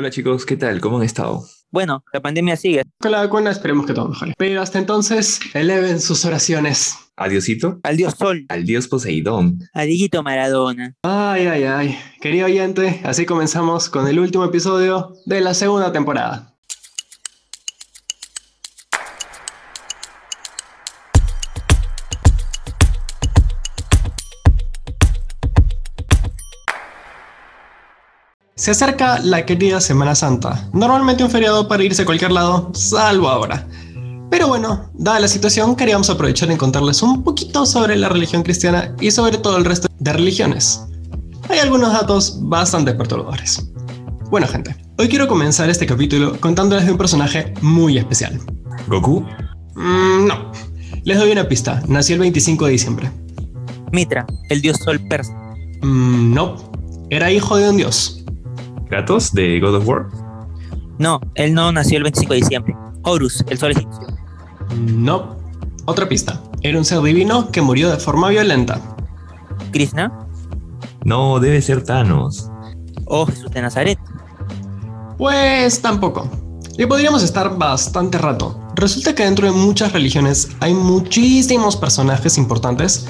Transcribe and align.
Hola 0.00 0.10
chicos, 0.10 0.46
¿qué 0.46 0.56
tal? 0.56 0.80
¿Cómo 0.80 0.98
han 0.98 1.02
estado? 1.02 1.42
Bueno, 1.72 2.04
la 2.12 2.20
pandemia 2.22 2.56
sigue. 2.56 2.84
Con 3.00 3.10
la 3.10 3.18
vacuna 3.18 3.50
esperemos 3.50 3.84
que 3.84 3.94
todo 3.94 4.06
mejore. 4.08 4.32
Pero 4.38 4.62
hasta 4.62 4.78
entonces, 4.78 5.40
eleven 5.54 6.00
sus 6.00 6.24
oraciones. 6.24 6.94
Adiosito. 7.16 7.80
Al 7.82 7.96
dios 7.96 8.14
Sol, 8.16 8.46
Al 8.48 8.64
dios 8.64 8.86
Poseidón. 8.86 9.58
a 9.74 9.82
Dieguito 9.82 10.22
Maradona. 10.22 10.94
Ay, 11.02 11.46
ay, 11.48 11.64
ay. 11.64 11.98
Querido 12.20 12.46
oyente, 12.46 13.00
así 13.02 13.26
comenzamos 13.26 13.88
con 13.88 14.06
el 14.06 14.20
último 14.20 14.44
episodio 14.44 15.14
de 15.26 15.40
la 15.40 15.52
segunda 15.52 15.90
temporada. 15.90 16.54
Se 28.58 28.72
acerca 28.72 29.20
la 29.20 29.46
querida 29.46 29.80
Semana 29.80 30.16
Santa, 30.16 30.68
normalmente 30.72 31.22
un 31.22 31.30
feriado 31.30 31.68
para 31.68 31.84
irse 31.84 32.02
a 32.02 32.04
cualquier 32.04 32.32
lado, 32.32 32.72
salvo 32.74 33.28
ahora. 33.28 33.64
Pero 34.32 34.48
bueno, 34.48 34.90
dada 34.94 35.20
la 35.20 35.28
situación, 35.28 35.76
queríamos 35.76 36.10
aprovechar 36.10 36.50
en 36.50 36.56
contarles 36.56 37.00
un 37.00 37.22
poquito 37.22 37.64
sobre 37.64 37.94
la 37.94 38.08
religión 38.08 38.42
cristiana 38.42 38.96
y 39.00 39.12
sobre 39.12 39.38
todo 39.38 39.58
el 39.58 39.64
resto 39.64 39.86
de 40.00 40.12
religiones. 40.12 40.84
Hay 41.48 41.60
algunos 41.60 41.92
datos 41.92 42.40
bastante 42.42 42.92
perturbadores. 42.94 43.70
Bueno 44.28 44.48
gente, 44.48 44.74
hoy 44.98 45.08
quiero 45.08 45.28
comenzar 45.28 45.70
este 45.70 45.86
capítulo 45.86 46.40
contándoles 46.40 46.84
de 46.84 46.90
un 46.90 46.98
personaje 46.98 47.54
muy 47.62 47.96
especial. 47.96 48.40
¿Goku? 48.88 49.24
Mm, 49.76 50.26
no, 50.26 50.50
les 51.04 51.16
doy 51.16 51.30
una 51.30 51.46
pista, 51.46 51.80
nació 51.86 52.14
el 52.14 52.20
25 52.22 52.66
de 52.66 52.72
diciembre. 52.72 53.12
Mitra, 53.92 54.26
el 54.50 54.60
dios 54.60 54.78
Sol 54.78 54.98
persa. 55.08 55.32
Mm, 55.82 56.34
no, 56.34 56.56
era 57.08 57.30
hijo 57.30 57.56
de 57.56 57.70
un 57.70 57.76
dios. 57.76 58.18
¿Kratos 58.88 59.32
de 59.32 59.60
God 59.60 59.76
of 59.76 59.86
War? 59.88 60.06
No, 60.98 61.20
él 61.34 61.54
no 61.54 61.70
nació 61.72 61.98
el 61.98 62.04
25 62.04 62.32
de 62.34 62.40
diciembre. 62.40 62.76
Horus, 63.02 63.44
el 63.48 63.58
sol 63.58 63.72
egipcio. 63.72 64.06
No, 64.76 65.36
otra 65.86 66.08
pista, 66.08 66.42
era 66.62 66.78
un 66.78 66.84
ser 66.84 67.00
divino 67.02 67.50
que 67.50 67.62
murió 67.62 67.90
de 67.90 67.98
forma 67.98 68.28
violenta. 68.28 68.80
Krishna 69.72 70.12
No, 71.04 71.38
debe 71.40 71.60
ser 71.62 71.84
Thanos. 71.84 72.50
o 73.06 73.26
Jesús 73.26 73.50
de 73.50 73.62
Nazaret. 73.62 73.98
Pues 75.16 75.80
tampoco. 75.80 76.28
Y 76.76 76.86
podríamos 76.86 77.22
estar 77.22 77.56
bastante 77.58 78.18
rato. 78.18 78.58
Resulta 78.76 79.14
que 79.14 79.24
dentro 79.24 79.46
de 79.46 79.52
muchas 79.52 79.92
religiones 79.92 80.48
hay 80.60 80.74
muchísimos 80.74 81.76
personajes 81.76 82.38
importantes 82.38 83.08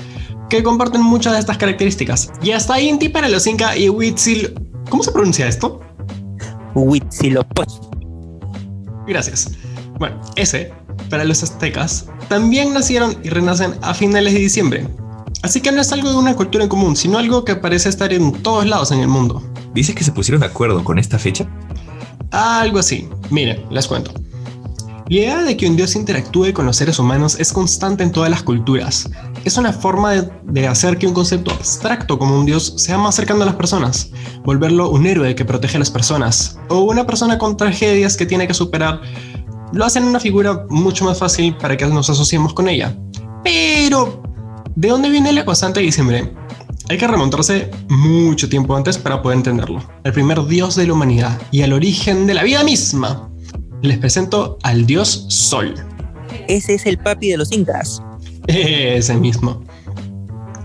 que 0.48 0.62
comparten 0.62 1.02
muchas 1.02 1.34
de 1.34 1.40
estas 1.40 1.58
características. 1.58 2.32
Y 2.42 2.52
hasta 2.52 2.80
Inti 2.80 3.08
para 3.10 3.28
los 3.28 3.46
Inca 3.46 3.76
y 3.76 3.88
Huitzil... 3.88 4.54
¿Cómo 4.88 5.02
se 5.02 5.12
pronuncia 5.12 5.46
esto? 5.46 5.80
Huitzilopochtli. 6.74 7.88
Gracias. 9.06 9.52
Bueno, 9.98 10.20
ese, 10.36 10.72
para 11.10 11.24
los 11.24 11.42
aztecas, 11.42 12.06
también 12.28 12.72
nacieron 12.72 13.16
y 13.22 13.30
renacen 13.30 13.74
a 13.82 13.94
finales 13.94 14.34
de 14.34 14.40
diciembre. 14.40 14.88
Así 15.42 15.60
que 15.60 15.72
no 15.72 15.80
es 15.80 15.92
algo 15.92 16.10
de 16.10 16.16
una 16.16 16.34
cultura 16.34 16.64
en 16.64 16.70
común, 16.70 16.96
sino 16.96 17.18
algo 17.18 17.44
que 17.44 17.56
parece 17.56 17.88
estar 17.88 18.12
en 18.12 18.32
todos 18.42 18.66
lados 18.66 18.90
en 18.90 19.00
el 19.00 19.08
mundo. 19.08 19.42
¿Dices 19.74 19.94
que 19.94 20.04
se 20.04 20.12
pusieron 20.12 20.40
de 20.40 20.46
acuerdo 20.46 20.82
con 20.84 20.98
esta 20.98 21.18
fecha? 21.18 21.48
Algo 22.30 22.78
así. 22.78 23.08
Miren, 23.30 23.64
les 23.70 23.86
cuento. 23.86 24.12
La 25.10 25.16
idea 25.16 25.42
de 25.42 25.56
que 25.56 25.66
un 25.66 25.74
dios 25.74 25.96
interactúe 25.96 26.52
con 26.52 26.66
los 26.66 26.76
seres 26.76 26.98
humanos 26.98 27.40
es 27.40 27.50
constante 27.50 28.02
en 28.02 28.12
todas 28.12 28.28
las 28.28 28.42
culturas. 28.42 29.08
Es 29.42 29.56
una 29.56 29.72
forma 29.72 30.12
de, 30.12 30.68
hacer 30.68 30.98
que 30.98 31.06
un 31.06 31.14
concepto 31.14 31.50
abstracto 31.50 32.18
como 32.18 32.38
un 32.38 32.44
dios 32.44 32.74
sea 32.76 32.98
más 32.98 33.14
cercano 33.14 33.42
a 33.42 33.46
las 33.46 33.54
personas, 33.54 34.10
volverlo 34.44 34.90
un 34.90 35.06
héroe 35.06 35.34
que 35.34 35.46
protege 35.46 35.76
a 35.76 35.78
las 35.78 35.90
personas, 35.90 36.58
o 36.68 36.80
una 36.80 37.06
persona 37.06 37.38
con 37.38 37.56
tragedias 37.56 38.18
que 38.18 38.26
tiene 38.26 38.46
que 38.46 38.52
superar. 38.52 39.00
Lo 39.72 39.86
hacen 39.86 40.04
una 40.04 40.20
figura 40.20 40.66
mucho 40.68 41.06
más 41.06 41.18
fácil 41.18 41.56
para 41.56 41.74
que 41.74 41.86
nos 41.86 42.10
asociemos 42.10 42.52
con 42.52 42.68
ella. 42.68 42.94
Pero, 43.42 44.22
¿de 44.76 44.88
dónde 44.88 45.08
viene 45.08 45.32
la 45.32 45.46
constante 45.46 45.80
de 45.80 45.86
diciembre? 45.86 46.34
Hay 46.90 46.98
que 46.98 47.06
remontarse 47.06 47.70
mucho 47.88 48.50
tiempo 48.50 48.76
antes 48.76 48.98
para 48.98 49.22
poder 49.22 49.38
entenderlo. 49.38 49.82
El 50.04 50.12
primer 50.12 50.44
dios 50.44 50.76
de 50.76 50.86
la 50.86 50.92
humanidad 50.92 51.40
y 51.50 51.62
al 51.62 51.72
origen 51.72 52.26
de 52.26 52.34
la 52.34 52.42
vida 52.42 52.62
misma. 52.62 53.30
Les 53.82 53.98
presento 53.98 54.58
al 54.62 54.86
dios 54.86 55.26
Sol. 55.28 55.74
Ese 56.48 56.74
es 56.74 56.86
el 56.86 56.98
papi 56.98 57.30
de 57.30 57.36
los 57.36 57.52
incas. 57.52 58.02
Ese 58.46 59.14
mismo. 59.14 59.62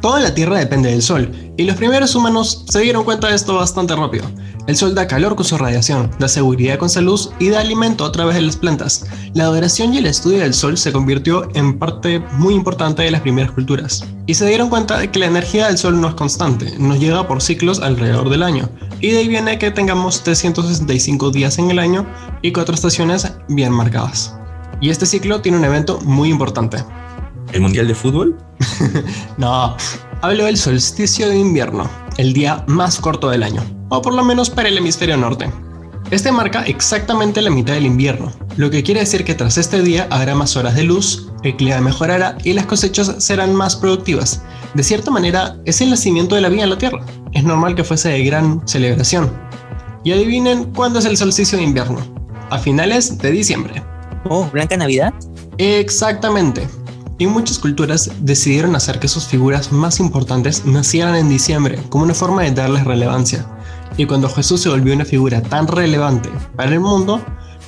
Toda 0.02 0.20
la 0.20 0.34
Tierra 0.34 0.58
depende 0.58 0.90
del 0.90 1.02
Sol, 1.02 1.32
y 1.56 1.64
los 1.64 1.78
primeros 1.78 2.16
humanos 2.16 2.66
se 2.68 2.82
dieron 2.82 3.04
cuenta 3.04 3.30
de 3.30 3.36
esto 3.36 3.56
bastante 3.56 3.96
rápido. 3.96 4.26
El 4.66 4.76
Sol 4.76 4.96
da 4.96 5.08
calor 5.08 5.36
con 5.36 5.46
su 5.46 5.58
radiación, 5.58 6.10
da 6.20 6.28
seguridad 6.28 6.78
con 6.78 6.90
su 6.90 7.02
luz 7.02 7.32
y 7.40 7.50
da 7.50 7.60
alimento 7.60 8.04
a 8.04 8.12
través 8.12 8.36
de 8.36 8.42
las 8.42 8.58
plantas. 8.58 9.06
La 9.34 9.44
adoración 9.44 9.94
y 9.94 10.00
el 10.00 10.06
estudio 10.06 10.40
del 10.40 10.54
Sol 10.54 10.78
se 10.78 10.92
convirtió 10.92 11.48
en 11.54 11.78
parte 11.78 12.20
muy 12.34 12.54
importante 12.54 13.04
de 13.04 13.12
las 13.12 13.22
primeras 13.22 13.52
culturas. 13.52 14.06
Y 14.26 14.34
se 14.34 14.48
dieron 14.48 14.70
cuenta 14.70 14.98
de 14.98 15.12
que 15.12 15.20
la 15.20 15.28
energía 15.28 15.68
del 15.68 15.78
Sol 15.78 16.00
no 16.02 16.08
es 16.08 16.16
constante, 16.16 16.74
nos 16.80 17.00
llega 17.00 17.28
por 17.28 17.42
ciclos 17.42 17.80
alrededor 17.80 18.30
del 18.30 18.44
año. 18.44 18.70
Y 19.04 19.12
de 19.12 19.18
ahí 19.18 19.28
viene 19.28 19.60
que 19.60 19.70
tengamos 19.70 20.24
365 20.24 21.32
días 21.32 21.58
en 21.58 21.70
el 21.70 21.78
año 21.78 22.08
y 22.42 22.54
cuatro 22.54 22.74
estaciones 22.74 23.34
bien 23.50 23.74
marcadas. 23.74 24.34
Y 24.80 24.92
este 24.92 25.06
ciclo 25.06 25.42
tiene 25.42 25.58
un 25.58 25.66
evento 25.66 26.00
muy 26.06 26.30
importante, 26.30 26.78
¿El 27.52 27.60
Mundial 27.60 27.90
de 27.90 27.96
Fútbol? 27.96 28.38
no, 29.38 29.76
hablo 30.22 30.46
del 30.46 30.56
solsticio 30.56 31.28
de 31.28 31.38
invierno, 31.38 31.90
el 32.16 32.32
día 32.32 32.64
más 32.70 32.98
corto 32.98 33.30
del 33.30 33.44
año, 33.44 33.62
o 33.90 34.02
por 34.02 34.14
lo 34.14 34.24
menos 34.24 34.50
para 34.50 34.70
el 34.70 34.78
hemisferio 34.78 35.18
norte. 35.18 35.52
Este 36.10 36.32
marca 36.32 36.64
exactamente 36.64 37.42
la 37.42 37.50
mitad 37.50 37.74
del 37.74 37.88
invierno, 37.88 38.32
lo 38.56 38.70
que 38.70 38.84
quiere 38.84 39.02
decir 39.02 39.26
que 39.26 39.36
tras 39.36 39.58
este 39.58 39.82
día 39.82 40.08
habrá 40.12 40.34
más 40.34 40.56
horas 40.56 40.76
de 40.76 40.84
luz, 40.84 41.30
el 41.44 41.56
clima 41.56 41.82
mejorará 41.82 42.38
y 42.44 42.54
las 42.54 42.66
cosechas 42.66 43.16
serán 43.20 43.54
más 43.54 43.76
productivas. 43.76 44.42
De 44.74 44.84
cierta 44.84 45.12
manera, 45.12 45.58
es 45.66 45.82
el 45.82 45.90
nacimiento 45.90 46.36
de 46.36 46.42
la 46.42 46.50
vida 46.50 46.64
en 46.64 46.70
la 46.70 46.78
Tierra. 46.78 47.06
Es 47.34 47.44
normal 47.44 47.76
que 47.76 47.84
fuese 47.84 48.10
de 48.10 48.24
gran 48.24 48.66
celebración. 48.68 49.32
Y 50.04 50.12
adivinen 50.12 50.66
cuándo 50.74 51.00
es 51.00 51.06
el 51.06 51.18
solsticio 51.18 51.58
de 51.58 51.66
invierno. 51.66 52.00
A 52.50 52.58
finales 52.58 53.18
de 53.18 53.32
diciembre. 53.32 53.84
Oh, 54.30 54.50
Blanca 54.52 54.78
Navidad. 54.78 55.14
Exactamente. 55.58 56.68
Y 57.20 57.28
muchas 57.28 57.60
culturas 57.60 58.10
decidieron 58.22 58.76
hacer 58.76 59.00
que 59.00 59.08
sus 59.08 59.26
figuras 59.26 59.72
más 59.72 60.00
importantes 60.00 60.66
nacieran 60.66 61.16
en 61.16 61.30
diciembre 61.30 61.80
como 61.90 62.06
una 62.06 62.14
forma 62.14 62.42
de 62.42 62.52
darles 62.52 62.86
relevancia. 62.86 63.46
Y 63.98 64.06
cuando 64.06 64.28
Jesús 64.30 64.62
se 64.62 64.70
volvió 64.70 64.94
una 64.94 65.06
figura 65.06 65.42
tan 65.42 65.68
relevante 65.68 66.30
para 66.56 66.72
el 66.72 66.80
mundo, 66.80 67.22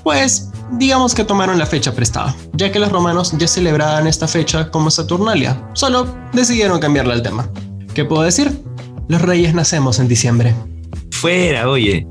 pues 0.03 0.50
digamos 0.71 1.15
que 1.15 1.23
tomaron 1.23 1.57
la 1.57 1.65
fecha 1.65 1.93
prestada, 1.93 2.35
ya 2.53 2.71
que 2.71 2.79
los 2.79 2.91
romanos 2.91 3.33
ya 3.37 3.47
celebraban 3.47 4.07
esta 4.07 4.27
fecha 4.27 4.71
como 4.71 4.91
Saturnalia, 4.91 5.69
solo 5.73 6.07
decidieron 6.33 6.79
cambiarle 6.79 7.13
el 7.13 7.21
tema. 7.21 7.49
¿Qué 7.93 8.05
puedo 8.05 8.23
decir? 8.23 8.51
Los 9.07 9.21
reyes 9.21 9.53
nacemos 9.53 9.99
en 9.99 10.07
diciembre. 10.07 10.55
Fuera, 11.11 11.69
oye. 11.69 12.07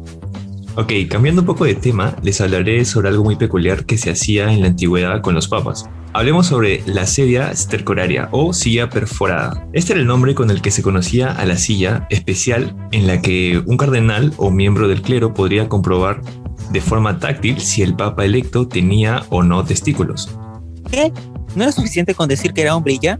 Ok, 0.77 0.93
cambiando 1.09 1.43
un 1.43 1.47
poco 1.47 1.65
de 1.65 1.77
tema, 1.77 2.17
les 2.23 2.41
hablaré 2.41 2.85
sobre 2.85 3.09
algo 3.09 3.23
muy 3.23 3.37
peculiar 3.37 3.87
que 3.87 3.97
se 3.97 4.11
hacía 4.11 4.53
en 4.53 4.61
la 4.61 4.67
antigüedad 4.67 5.21
con 5.21 5.35
los 5.35 5.47
papas. 5.47 5.89
Hablemos 6.13 6.47
sobre 6.47 6.83
la 6.87 7.07
sedia 7.07 7.55
stercoraria 7.55 8.29
o 8.33 8.53
silla 8.53 8.89
perforada. 8.89 9.67
Este 9.73 9.93
era 9.93 10.01
el 10.01 10.07
nombre 10.07 10.35
con 10.35 10.51
el 10.51 10.63
que 10.63 10.71
se 10.71 10.83
conocía 10.83 11.31
a 11.31 11.45
la 11.45 11.57
silla 11.57 12.07
especial 12.11 12.77
en 12.93 13.07
la 13.07 13.21
que 13.21 13.63
un 13.67 13.77
cardenal 13.77 14.33
o 14.37 14.51
miembro 14.51 14.89
del 14.89 15.03
clero 15.03 15.35
podría 15.35 15.69
comprobar 15.69 16.23
de 16.75 16.81
forma 16.81 17.21
táctil 17.21 17.61
si 17.61 17.83
el 17.83 17.95
papa 17.95 18.25
electo 18.25 18.67
tenía 18.67 19.23
o 19.31 19.45
no 19.45 19.65
testículos. 19.65 20.29
¿Qué? 20.91 21.13
¿No 21.55 21.63
era 21.63 21.73
suficiente 21.73 22.15
con 22.15 22.29
decir 22.29 22.53
que 22.53 22.63
era 22.63 22.75
hombre 22.75 22.95
y 22.95 22.99
ya? 22.99 23.19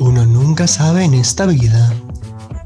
Uno 0.00 0.26
nunca 0.26 0.66
sabe 0.66 1.04
en 1.04 1.14
esta 1.14 1.46
vida. 1.46 1.94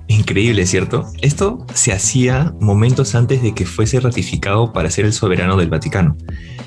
Increíble, 0.08 0.64
¿cierto? 0.64 1.06
Esto 1.20 1.66
se 1.74 1.92
hacía 1.92 2.54
momentos 2.58 3.14
antes 3.14 3.42
de 3.42 3.54
que 3.54 3.66
fuese 3.66 4.00
ratificado 4.00 4.72
para 4.72 4.90
ser 4.90 5.04
el 5.04 5.12
soberano 5.12 5.58
del 5.58 5.68
Vaticano. 5.68 6.16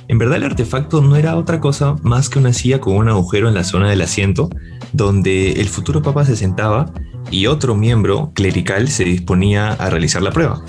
En 0.08 0.20
verdad 0.20 0.38
el 0.38 0.44
artefacto 0.44 1.02
no 1.02 1.16
era 1.16 1.36
otra 1.36 1.60
cosa 1.60 1.96
más 2.04 2.30
que 2.30 2.38
una 2.38 2.54
silla 2.54 2.80
con 2.80 2.96
un 2.96 3.10
agujero 3.10 3.48
en 3.48 3.56
la 3.56 3.64
zona 3.64 3.90
del 3.90 4.02
asiento 4.02 4.50
donde 4.94 5.54
el 5.54 5.68
futuro 5.68 6.04
papa 6.04 6.26
se 6.26 6.36
sentaba 6.36 6.94
y 7.32 7.48
otro 7.48 7.74
miembro 7.74 8.32
clerical 8.36 8.88
se 8.88 9.04
disponía 9.04 9.74
a 9.74 9.90
realizar 9.90 10.22
la 10.22 10.32
prueba. 10.32 10.64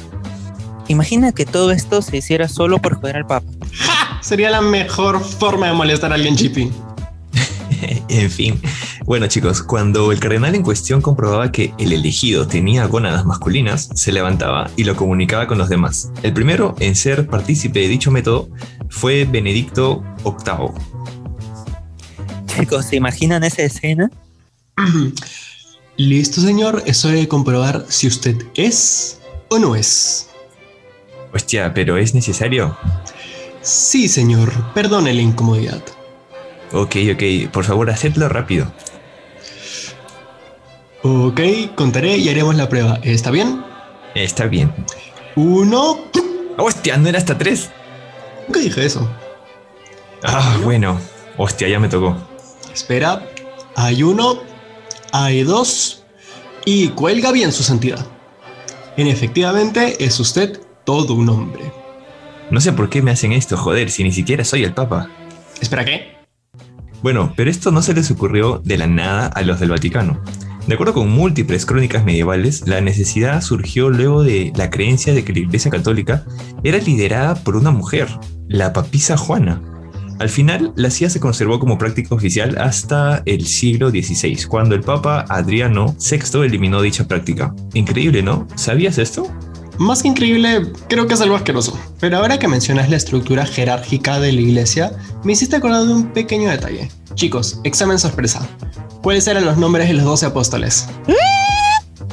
Imagina 0.88 1.32
que 1.32 1.44
todo 1.44 1.72
esto 1.72 2.02
se 2.02 2.18
hiciera 2.18 2.48
solo 2.48 2.78
por 2.78 2.94
joder 3.00 3.16
al 3.16 3.26
papa. 3.26 3.46
¡Ja! 3.72 4.20
Sería 4.22 4.50
la 4.50 4.60
mejor 4.60 5.22
forma 5.22 5.66
de 5.66 5.72
molestar 5.72 6.12
a 6.12 6.14
alguien, 6.14 6.36
Chippy. 6.36 6.70
en 8.08 8.30
fin, 8.30 8.60
bueno 9.04 9.26
chicos, 9.26 9.62
cuando 9.62 10.10
el 10.10 10.18
cardenal 10.18 10.54
en 10.54 10.62
cuestión 10.62 11.00
comprobaba 11.00 11.52
que 11.52 11.72
el 11.78 11.92
elegido 11.92 12.46
tenía 12.46 12.86
gónadas 12.86 13.24
masculinas, 13.24 13.88
se 13.94 14.12
levantaba 14.12 14.70
y 14.76 14.84
lo 14.84 14.96
comunicaba 14.96 15.46
con 15.46 15.58
los 15.58 15.68
demás. 15.68 16.10
El 16.22 16.32
primero 16.32 16.74
en 16.80 16.96
ser 16.96 17.26
partícipe 17.28 17.80
de 17.80 17.88
dicho 17.88 18.10
método 18.10 18.48
fue 18.88 19.24
Benedicto 19.24 20.02
VIII. 20.24 20.70
Chicos, 22.46 22.86
¿se 22.86 22.96
imaginan 22.96 23.44
esa 23.44 23.62
escena? 23.62 24.10
Listo, 25.96 26.40
señor, 26.40 26.82
es 26.86 27.04
hora 27.04 27.14
de 27.14 27.28
comprobar 27.28 27.86
si 27.88 28.06
usted 28.06 28.36
es 28.54 29.20
o 29.50 29.58
no 29.58 29.76
es. 29.76 30.28
Hostia, 31.36 31.74
pero 31.74 31.98
¿es 31.98 32.14
necesario? 32.14 32.78
Sí, 33.60 34.08
señor, 34.08 34.50
perdone 34.72 35.12
la 35.12 35.20
incomodidad. 35.20 35.82
Ok, 36.72 36.96
ok, 37.12 37.50
por 37.52 37.64
favor, 37.64 37.90
hacedlo 37.90 38.30
rápido. 38.30 38.72
Ok, 41.02 41.40
contaré 41.74 42.16
y 42.16 42.30
haremos 42.30 42.54
la 42.54 42.70
prueba. 42.70 43.00
¿Está 43.02 43.30
bien? 43.30 43.62
Está 44.14 44.46
bien. 44.46 44.72
Uno. 45.34 46.06
Hostia, 46.56 46.96
¿no 46.96 47.10
era 47.10 47.18
hasta 47.18 47.36
tres? 47.36 47.68
¿Qué 48.50 48.60
dije 48.60 48.86
eso? 48.86 49.06
Ah, 50.22 50.58
bueno. 50.64 50.98
Hostia, 51.36 51.68
ya 51.68 51.78
me 51.78 51.90
tocó. 51.90 52.16
Espera. 52.72 53.28
Hay 53.74 54.02
uno. 54.02 54.38
Hay 55.12 55.42
dos. 55.42 56.02
Y 56.64 56.88
cuelga 56.88 57.30
bien 57.30 57.52
su 57.52 57.62
santidad. 57.62 58.06
En 58.96 59.06
efectivamente, 59.06 60.02
es 60.02 60.18
usted 60.18 60.65
todo 60.86 61.12
un 61.14 61.28
hombre. 61.28 61.70
No 62.50 62.60
sé 62.60 62.72
por 62.72 62.88
qué 62.88 63.02
me 63.02 63.10
hacen 63.10 63.32
esto, 63.32 63.58
joder, 63.58 63.90
si 63.90 64.04
ni 64.04 64.12
siquiera 64.12 64.44
soy 64.44 64.64
el 64.64 64.72
Papa. 64.72 65.10
Espera, 65.60 65.84
¿qué? 65.84 66.16
Bueno, 67.02 67.34
pero 67.36 67.50
esto 67.50 67.70
no 67.72 67.82
se 67.82 67.92
les 67.92 68.10
ocurrió 68.10 68.62
de 68.64 68.78
la 68.78 68.86
nada 68.86 69.26
a 69.26 69.42
los 69.42 69.60
del 69.60 69.70
Vaticano. 69.70 70.22
De 70.66 70.74
acuerdo 70.74 70.94
con 70.94 71.10
múltiples 71.10 71.66
crónicas 71.66 72.04
medievales, 72.04 72.66
la 72.66 72.80
necesidad 72.80 73.40
surgió 73.40 73.90
luego 73.90 74.22
de 74.22 74.52
la 74.56 74.70
creencia 74.70 75.12
de 75.12 75.24
que 75.24 75.32
la 75.32 75.40
Iglesia 75.40 75.70
Católica 75.70 76.24
era 76.64 76.78
liderada 76.78 77.34
por 77.34 77.56
una 77.56 77.70
mujer, 77.70 78.08
la 78.48 78.72
papisa 78.72 79.16
Juana. 79.16 79.60
Al 80.18 80.28
final, 80.28 80.72
la 80.76 80.90
CIA 80.90 81.10
se 81.10 81.20
conservó 81.20 81.58
como 81.60 81.78
práctica 81.78 82.14
oficial 82.14 82.56
hasta 82.58 83.22
el 83.26 83.46
siglo 83.46 83.90
XVI, 83.90 84.46
cuando 84.48 84.74
el 84.74 84.80
Papa 84.80 85.24
Adriano 85.28 85.94
VI 85.98 86.44
eliminó 86.44 86.80
dicha 86.80 87.06
práctica. 87.06 87.54
Increíble, 87.74 88.22
¿no? 88.22 88.48
¿Sabías 88.54 88.98
esto? 88.98 89.30
Más 89.78 90.02
que 90.02 90.08
increíble, 90.08 90.72
creo 90.88 91.06
que 91.06 91.14
es 91.14 91.20
algo 91.20 91.36
asqueroso. 91.36 91.78
Pero 92.00 92.18
ahora 92.18 92.38
que 92.38 92.48
mencionas 92.48 92.88
la 92.88 92.96
estructura 92.96 93.44
jerárquica 93.46 94.18
de 94.20 94.32
la 94.32 94.40
iglesia, 94.40 94.92
me 95.24 95.32
hiciste 95.32 95.56
acordar 95.56 95.84
de 95.84 95.92
un 95.92 96.12
pequeño 96.12 96.50
detalle. 96.50 96.90
Chicos, 97.14 97.60
examen 97.64 97.98
sorpresa. 97.98 98.46
¿Cuáles 99.02 99.26
eran 99.26 99.44
los 99.44 99.56
nombres 99.56 99.88
de 99.88 99.94
los 99.94 100.04
doce 100.04 100.26
apóstoles? 100.26 100.88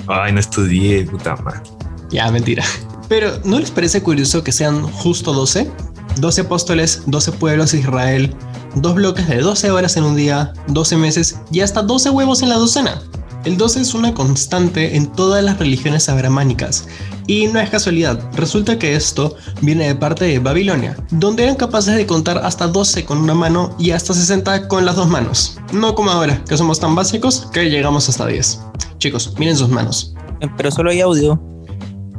Ay, 0.08 0.34
no 0.34 0.40
estudié, 0.40 1.06
puta 1.06 1.36
madre. 1.38 1.62
Ya, 2.10 2.30
mentira. 2.32 2.64
Pero, 3.08 3.40
¿no 3.44 3.60
les 3.60 3.72
parece 3.72 4.02
curioso 4.02 4.44
que 4.44 4.52
sean 4.52 4.84
justo 4.84 5.34
12? 5.34 5.70
12 6.18 6.42
apóstoles, 6.42 7.04
12 7.08 7.32
pueblos 7.34 7.72
de 7.72 7.80
Israel, 7.80 8.36
dos 8.76 8.96
bloques 8.96 9.28
de 9.28 9.40
12 9.40 9.72
horas 9.72 9.98
en 9.98 10.04
un 10.04 10.16
día, 10.16 10.54
12 10.68 10.98
meses 10.98 11.40
y 11.52 11.62
hasta 11.62 11.82
12 11.82 12.10
huevos 12.12 12.42
en 12.42 12.50
la 12.50 12.56
docena. 12.56 13.02
El 13.46 13.58
12 13.58 13.82
es 13.82 13.94
una 13.94 14.14
constante 14.14 14.96
en 14.96 15.12
todas 15.12 15.44
las 15.44 15.60
religiones 15.60 16.08
abramánicas, 16.08 16.88
y 17.28 17.48
no 17.48 17.60
es 17.60 17.70
casualidad, 17.70 18.20
resulta 18.36 18.80
que 18.80 18.96
esto 18.96 19.36
viene 19.62 19.88
de 19.88 19.96
parte 19.96 20.26
de 20.26 20.40
Babilonia, 20.40 20.98
donde 21.12 21.44
eran 21.44 21.56
capaces 21.56 21.96
de 21.96 22.06
contar 22.06 22.38
hasta 22.40 22.68
12 22.68 23.06
con 23.06 23.18
una 23.18 23.34
mano 23.34 23.76
y 23.78 23.92
hasta 23.92 24.14
60 24.14 24.68
con 24.68 24.86
las 24.86 24.96
dos 24.96 25.08
manos. 25.08 25.58
No 25.72 25.96
como 25.96 26.12
ahora, 26.12 26.44
que 26.46 26.58
somos 26.58 26.80
tan 26.80 26.96
básicos 26.96 27.48
que 27.52 27.70
llegamos 27.70 28.08
hasta 28.10 28.28
10. 28.28 28.62
Chicos, 28.98 29.34
miren 29.38 29.58
sus 29.58 29.70
manos. 29.70 30.14
Eh, 30.40 30.48
Pero 30.56 30.72
solo 30.72 30.90
hay 30.90 31.02
audio. 31.02 31.42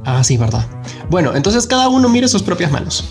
Ah, 0.04 0.22
sí, 0.22 0.36
verdad. 0.36 0.66
Bueno, 1.10 1.34
entonces 1.34 1.66
cada 1.66 1.88
uno 1.88 2.08
mire 2.08 2.28
sus 2.28 2.42
propias 2.42 2.70
manos. 2.70 3.04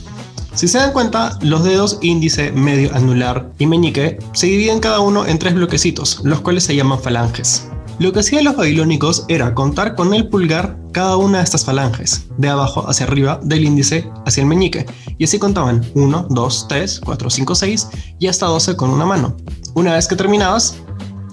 Si 0.54 0.68
se 0.68 0.78
dan 0.78 0.94
cuenta, 0.94 1.38
los 1.42 1.64
dedos 1.64 1.98
índice, 2.02 2.52
medio, 2.52 2.94
anular 2.94 3.52
y 3.58 3.66
meñique 3.66 4.20
se 4.34 4.46
dividen 4.46 4.80
cada 4.80 5.00
uno 5.00 5.26
en 5.26 5.40
tres 5.40 5.56
bloquecitos, 5.56 6.22
los 6.24 6.42
cuales 6.42 6.64
se 6.64 6.76
llaman 6.76 7.00
falanges. 7.00 7.68
Lo 8.00 8.12
que 8.12 8.22
hacían 8.22 8.44
los 8.44 8.56
babilónicos 8.56 9.24
era 9.28 9.54
contar 9.54 9.96
con 9.96 10.14
el 10.16 10.28
pulgar 10.28 10.80
cada 10.92 11.16
una 11.16 11.38
de 11.38 11.44
estas 11.44 11.64
falanges, 11.64 12.26
de 12.38 12.50
abajo 12.50 12.90
hacia 12.90 13.06
arriba, 13.06 13.40
del 13.44 13.66
índice 13.66 14.10
hacia 14.26 14.42
el 14.42 14.48
meñique, 14.48 14.86
y 15.18 15.24
así 15.24 15.38
contaban 15.38 15.86
1, 15.94 16.28
2, 16.30 16.66
3, 16.68 17.02
4, 17.06 17.30
5, 17.30 17.56
6 17.56 17.88
y 18.20 18.28
hasta 18.28 18.48
12 18.48 18.76
con 18.76 18.90
una 18.90 19.06
mano. 19.06 19.38
Una 19.76 19.94
vez 19.94 20.08
que 20.08 20.16
terminabas, 20.16 20.76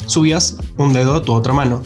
subías 0.06 0.56
un 0.76 0.92
dedo 0.92 1.14
a 1.14 1.22
tu 1.22 1.32
otra 1.32 1.54
mano 1.54 1.82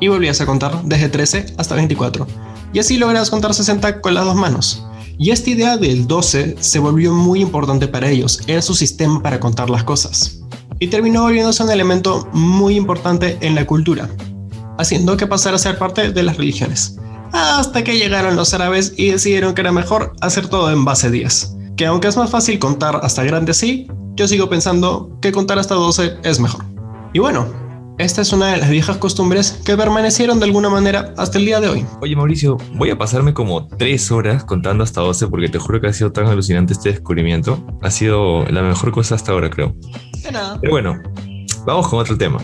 y 0.00 0.06
volvías 0.06 0.40
a 0.40 0.46
contar 0.46 0.80
desde 0.84 1.08
13 1.08 1.54
hasta 1.58 1.74
24, 1.74 2.26
y 2.72 2.78
así 2.78 2.98
lograbas 2.98 3.30
contar 3.30 3.52
60 3.52 4.00
con 4.00 4.14
las 4.14 4.24
dos 4.24 4.36
manos. 4.36 4.84
Y 5.18 5.30
esta 5.30 5.50
idea 5.50 5.76
del 5.76 6.06
12 6.06 6.56
se 6.60 6.78
volvió 6.78 7.12
muy 7.12 7.40
importante 7.40 7.88
para 7.88 8.08
ellos, 8.08 8.40
era 8.46 8.62
su 8.62 8.74
sistema 8.74 9.20
para 9.20 9.40
contar 9.40 9.70
las 9.70 9.82
cosas. 9.82 10.38
Y 10.78 10.88
terminó 10.88 11.22
volviéndose 11.22 11.62
un 11.62 11.70
elemento 11.70 12.28
muy 12.32 12.76
importante 12.76 13.38
en 13.40 13.54
la 13.54 13.66
cultura, 13.66 14.08
haciendo 14.78 15.16
que 15.16 15.26
pasara 15.26 15.56
a 15.56 15.58
ser 15.58 15.78
parte 15.78 16.12
de 16.12 16.22
las 16.22 16.36
religiones. 16.36 16.96
Hasta 17.32 17.84
que 17.84 17.98
llegaron 17.98 18.36
los 18.36 18.54
árabes 18.54 18.94
y 18.96 19.10
decidieron 19.10 19.54
que 19.54 19.60
era 19.60 19.72
mejor 19.72 20.12
hacer 20.20 20.48
todo 20.48 20.70
en 20.70 20.84
base 20.84 21.10
10. 21.10 21.56
Que 21.76 21.86
aunque 21.86 22.08
es 22.08 22.16
más 22.16 22.30
fácil 22.30 22.58
contar 22.58 23.00
hasta 23.02 23.24
grande 23.24 23.52
así, 23.52 23.88
yo 24.14 24.26
sigo 24.26 24.48
pensando 24.48 25.16
que 25.20 25.32
contar 25.32 25.58
hasta 25.58 25.74
12 25.74 26.18
es 26.22 26.40
mejor. 26.40 26.64
Y 27.12 27.18
bueno, 27.18 27.46
esta 27.98 28.22
es 28.22 28.32
una 28.32 28.52
de 28.52 28.58
las 28.58 28.70
viejas 28.70 28.96
costumbres 28.96 29.60
que 29.64 29.76
permanecieron 29.76 30.38
de 30.38 30.46
alguna 30.46 30.70
manera 30.70 31.12
hasta 31.16 31.38
el 31.38 31.44
día 31.44 31.60
de 31.60 31.68
hoy. 31.68 31.86
Oye 32.00 32.16
Mauricio, 32.16 32.56
voy 32.74 32.90
a 32.90 32.98
pasarme 32.98 33.34
como 33.34 33.66
tres 33.66 34.10
horas 34.10 34.44
contando 34.44 34.84
hasta 34.84 35.00
12 35.00 35.26
porque 35.26 35.48
te 35.48 35.58
juro 35.58 35.80
que 35.80 35.88
ha 35.88 35.92
sido 35.92 36.12
tan 36.12 36.26
alucinante 36.26 36.72
este 36.72 36.90
descubrimiento. 36.90 37.64
Ha 37.82 37.90
sido 37.90 38.44
la 38.46 38.62
mejor 38.62 38.92
cosa 38.92 39.16
hasta 39.16 39.32
ahora, 39.32 39.50
creo. 39.50 39.74
De 40.22 40.32
nada. 40.32 40.58
Pero 40.60 40.72
bueno, 40.72 41.02
vamos 41.66 41.88
con 41.88 41.98
otro 41.98 42.16
tema. 42.16 42.38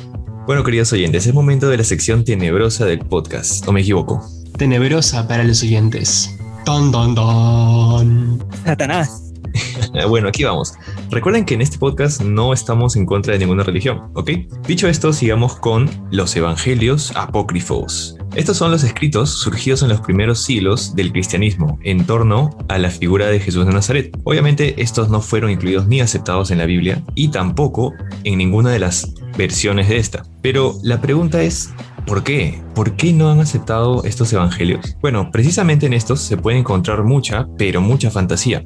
Bueno, 0.46 0.62
queridos 0.62 0.92
oyentes, 0.92 1.26
es 1.26 1.32
momento 1.32 1.68
de 1.68 1.78
la 1.78 1.84
sección 1.84 2.24
tenebrosa 2.24 2.84
del 2.84 2.98
podcast, 2.98 3.66
¿o 3.66 3.72
me 3.72 3.80
equivoco? 3.80 4.22
Tenebrosa 4.58 5.26
para 5.26 5.42
los 5.44 5.62
oyentes. 5.62 6.36
Don, 6.66 6.90
don, 6.90 7.14
don. 7.14 8.44
Satanás. 8.64 9.23
bueno, 10.08 10.28
aquí 10.28 10.44
vamos. 10.44 10.74
Recuerden 11.10 11.44
que 11.44 11.54
en 11.54 11.62
este 11.62 11.78
podcast 11.78 12.22
no 12.22 12.52
estamos 12.52 12.96
en 12.96 13.06
contra 13.06 13.32
de 13.32 13.38
ninguna 13.38 13.62
religión, 13.62 14.10
¿ok? 14.14 14.30
Dicho 14.66 14.88
esto, 14.88 15.12
sigamos 15.12 15.56
con 15.56 15.88
los 16.10 16.34
evangelios 16.36 17.12
apócrifos. 17.14 18.16
Estos 18.34 18.56
son 18.56 18.70
los 18.72 18.82
escritos 18.82 19.30
surgidos 19.30 19.82
en 19.82 19.90
los 19.90 20.00
primeros 20.00 20.42
siglos 20.42 20.94
del 20.96 21.12
cristianismo 21.12 21.78
en 21.82 22.04
torno 22.04 22.56
a 22.68 22.78
la 22.78 22.90
figura 22.90 23.28
de 23.28 23.38
Jesús 23.38 23.64
de 23.64 23.72
Nazaret. 23.72 24.16
Obviamente 24.24 24.80
estos 24.82 25.08
no 25.08 25.20
fueron 25.20 25.50
incluidos 25.50 25.86
ni 25.86 26.00
aceptados 26.00 26.50
en 26.50 26.58
la 26.58 26.66
Biblia 26.66 27.02
y 27.14 27.28
tampoco 27.28 27.92
en 28.24 28.38
ninguna 28.38 28.70
de 28.70 28.80
las 28.80 29.14
versiones 29.38 29.88
de 29.88 29.98
esta. 29.98 30.24
Pero 30.42 30.74
la 30.82 31.00
pregunta 31.00 31.42
es, 31.42 31.70
¿Por 32.06 32.22
qué? 32.22 32.60
¿Por 32.74 32.96
qué 32.96 33.14
no 33.14 33.30
han 33.30 33.40
aceptado 33.40 34.04
estos 34.04 34.30
evangelios? 34.32 34.94
Bueno, 35.00 35.30
precisamente 35.30 35.86
en 35.86 35.94
estos 35.94 36.20
se 36.20 36.36
puede 36.36 36.58
encontrar 36.58 37.02
mucha, 37.02 37.48
pero 37.56 37.80
mucha 37.80 38.10
fantasía. 38.10 38.62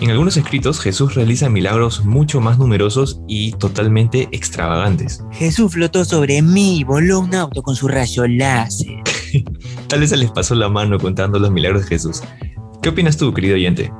En 0.00 0.10
algunos 0.10 0.36
escritos 0.36 0.78
Jesús 0.78 1.16
realiza 1.16 1.48
milagros 1.48 2.04
mucho 2.04 2.40
más 2.40 2.56
numerosos 2.56 3.20
y 3.26 3.50
totalmente 3.52 4.28
extravagantes. 4.30 5.24
Jesús 5.32 5.72
flotó 5.72 6.04
sobre 6.04 6.40
mí 6.40 6.78
y 6.78 6.84
voló 6.84 7.18
un 7.18 7.34
auto 7.34 7.62
con 7.62 7.74
su 7.74 7.88
rayo 7.88 8.24
láser. 8.28 9.02
Tal 9.88 10.00
vez 10.00 10.10
se 10.10 10.16
les 10.16 10.30
pasó 10.30 10.54
la 10.54 10.68
mano 10.68 10.98
contando 11.00 11.40
los 11.40 11.50
milagros 11.50 11.82
de 11.82 11.88
Jesús. 11.88 12.22
¿Qué 12.80 12.90
opinas 12.90 13.16
tú, 13.16 13.34
querido 13.34 13.56
oyente? 13.56 13.92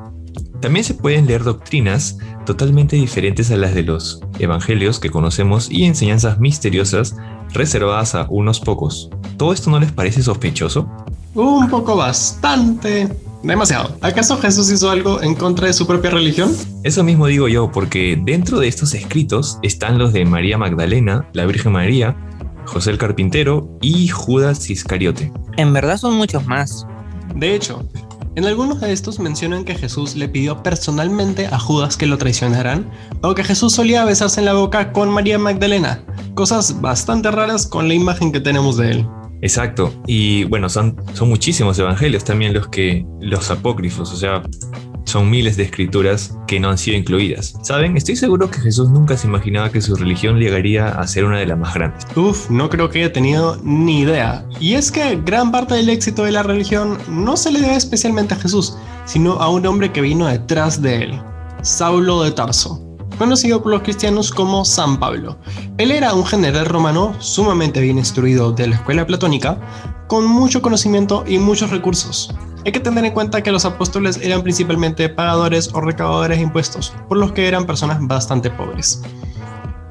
También 0.61 0.85
se 0.85 0.95
pueden 0.95 1.27
leer 1.27 1.43
doctrinas 1.43 2.19
totalmente 2.47 2.95
diferentes 2.95 3.51
a 3.51 3.57
las 3.57 3.75
de 3.75 3.83
los 3.83 4.21
evangelios 4.39 5.01
que 5.01 5.11
conocemos 5.11 5.69
y 5.69 5.85
enseñanzas 5.85 6.39
misteriosas 6.39 7.17
reservadas 7.53 8.15
a 8.15 8.27
unos 8.31 8.61
pocos. 8.61 9.11
¿Todo 9.37 9.53
esto 9.53 9.69
no 9.69 9.81
les 9.81 9.91
parece 9.91 10.23
sospechoso? 10.23 10.89
Un 11.35 11.69
poco 11.69 11.97
bastante. 11.97 13.09
Demasiado. 13.43 13.97
¿Acaso 14.01 14.37
Jesús 14.39 14.71
hizo 14.71 14.91
algo 14.91 15.23
en 15.23 15.35
contra 15.35 15.69
de 15.69 15.73
su 15.73 15.87
propia 15.87 16.11
religión? 16.11 16.55
Eso 16.83 17.05
mismo 17.05 17.27
digo 17.27 17.49
yo, 17.49 17.71
porque 17.71 18.21
dentro 18.23 18.59
de 18.59 18.69
estos 18.69 18.95
escritos 18.95 19.59
están 19.63 19.99
los 19.99 20.13
de 20.13 20.25
María 20.25 20.59
Magdalena, 20.59 21.29
la 21.33 21.47
Virgen 21.47 21.73
María, 21.73 22.17
José 22.67 22.91
el 22.91 22.99
Carpintero 22.99 23.79
y 23.81 24.09
Judas 24.09 24.69
Iscariote. 24.71 25.33
En 25.57 25.73
verdad 25.73 25.97
son 25.99 26.15
muchos 26.15 26.47
más. 26.47 26.87
De 27.35 27.55
hecho, 27.55 27.89
en 28.35 28.45
algunos 28.45 28.81
de 28.81 28.93
estos 28.93 29.19
mencionan 29.19 29.65
que 29.65 29.75
Jesús 29.75 30.15
le 30.15 30.29
pidió 30.29 30.63
personalmente 30.63 31.47
a 31.47 31.59
Judas 31.59 31.97
que 31.97 32.07
lo 32.07 32.19
traicionaran, 32.19 32.91
o 33.23 33.35
que 33.35 33.45
Jesús 33.45 33.73
solía 33.73 34.05
besarse 34.05 34.41
en 34.41 34.47
la 34.47 34.53
boca 34.53 34.93
con 34.93 35.11
María 35.11 35.39
Magdalena, 35.39 36.05
cosas 36.35 36.81
bastante 36.81 37.31
raras 37.31 37.67
con 37.67 37.89
la 37.89 37.95
imagen 37.95 38.31
que 38.31 38.41
tenemos 38.41 38.77
de 38.77 38.91
él. 38.93 39.09
Exacto. 39.43 39.93
Y 40.07 40.45
bueno, 40.45 40.69
son, 40.69 40.97
son 41.15 41.29
muchísimos 41.29 41.79
evangelios 41.79 42.25
también 42.25 42.55
los 42.55 42.69
que 42.69 43.07
los 43.21 43.51
apócrifos, 43.51 44.13
o 44.13 44.17
sea, 44.17 44.43
son 45.05 45.31
miles 45.31 45.57
de 45.57 45.63
escrituras 45.63 46.37
que 46.47 46.61
no 46.61 46.69
han 46.69 46.77
sido 46.77 46.99
incluidas. 46.99 47.55
¿Saben? 47.63 47.97
Estoy 47.97 48.17
seguro 48.17 48.51
que 48.51 48.61
Jesús 48.61 48.91
nunca 48.91 49.17
se 49.17 49.27
imaginaba 49.27 49.73
que 49.73 49.81
su 49.81 49.97
religión 49.97 50.39
llegaría 50.39 50.89
a 50.89 51.07
ser 51.07 51.25
una 51.25 51.39
de 51.39 51.47
las 51.47 51.59
más 51.59 51.75
grandes. 51.75 52.07
Uf, 52.15 52.51
no 52.51 52.69
creo 52.69 52.91
que 52.91 53.03
haya 53.03 53.13
tenido 53.13 53.59
ni 53.63 54.01
idea. 54.01 54.47
Y 54.61 54.75
es 54.75 54.93
que 54.93 55.17
gran 55.25 55.51
parte 55.51 55.75
del 55.75 55.89
éxito 55.89 56.25
de 56.25 56.33
la 56.33 56.43
religión 56.43 56.99
no 57.09 57.37
se 57.37 57.51
le 57.51 57.61
debe 57.61 57.77
especialmente 57.77 58.35
a 58.35 58.39
Jesús, 58.39 58.77
sino 59.07 59.33
a 59.35 59.49
un 59.49 59.67
hombre 59.67 59.93
que 59.93 60.03
vino 60.03 60.27
detrás 60.27 60.83
de 60.83 61.05
él, 61.05 61.23
Saulo 61.63 62.23
de 62.23 62.33
Tarso 62.33 62.88
conocido 63.19 63.63
por 63.63 63.73
los 63.73 63.83
cristianos 63.83 64.31
como 64.31 64.65
San 64.65 64.99
Pablo. 64.99 65.37
Él 65.77 65.91
era 65.91 66.15
un 66.15 66.25
general 66.25 66.67
romano 66.67 67.15
sumamente 67.19 67.81
bien 67.81 67.99
instruido 67.99 68.53
de 68.53 68.69
la 68.69 68.77
escuela 68.77 69.07
platónica, 69.07 69.59
con 70.07 70.27
mucho 70.27 70.63
conocimiento 70.63 71.25
y 71.27 71.39
muchos 71.39 71.71
recursos. 71.71 72.35
Hay 72.65 72.73
que 72.73 72.81
tener 72.81 73.05
en 73.05 73.13
cuenta 73.13 73.43
que 73.43 73.53
los 73.53 73.65
apóstoles 73.65 74.19
eran 74.23 74.43
principalmente 74.43 75.09
pagadores 75.09 75.71
o 75.75 75.81
recaudadores 75.81 76.39
de 76.39 76.45
impuestos, 76.45 76.93
por 77.09 77.19
los 77.19 77.33
que 77.33 77.47
eran 77.47 77.67
personas 77.67 77.99
bastante 78.01 78.51
pobres. 78.51 79.03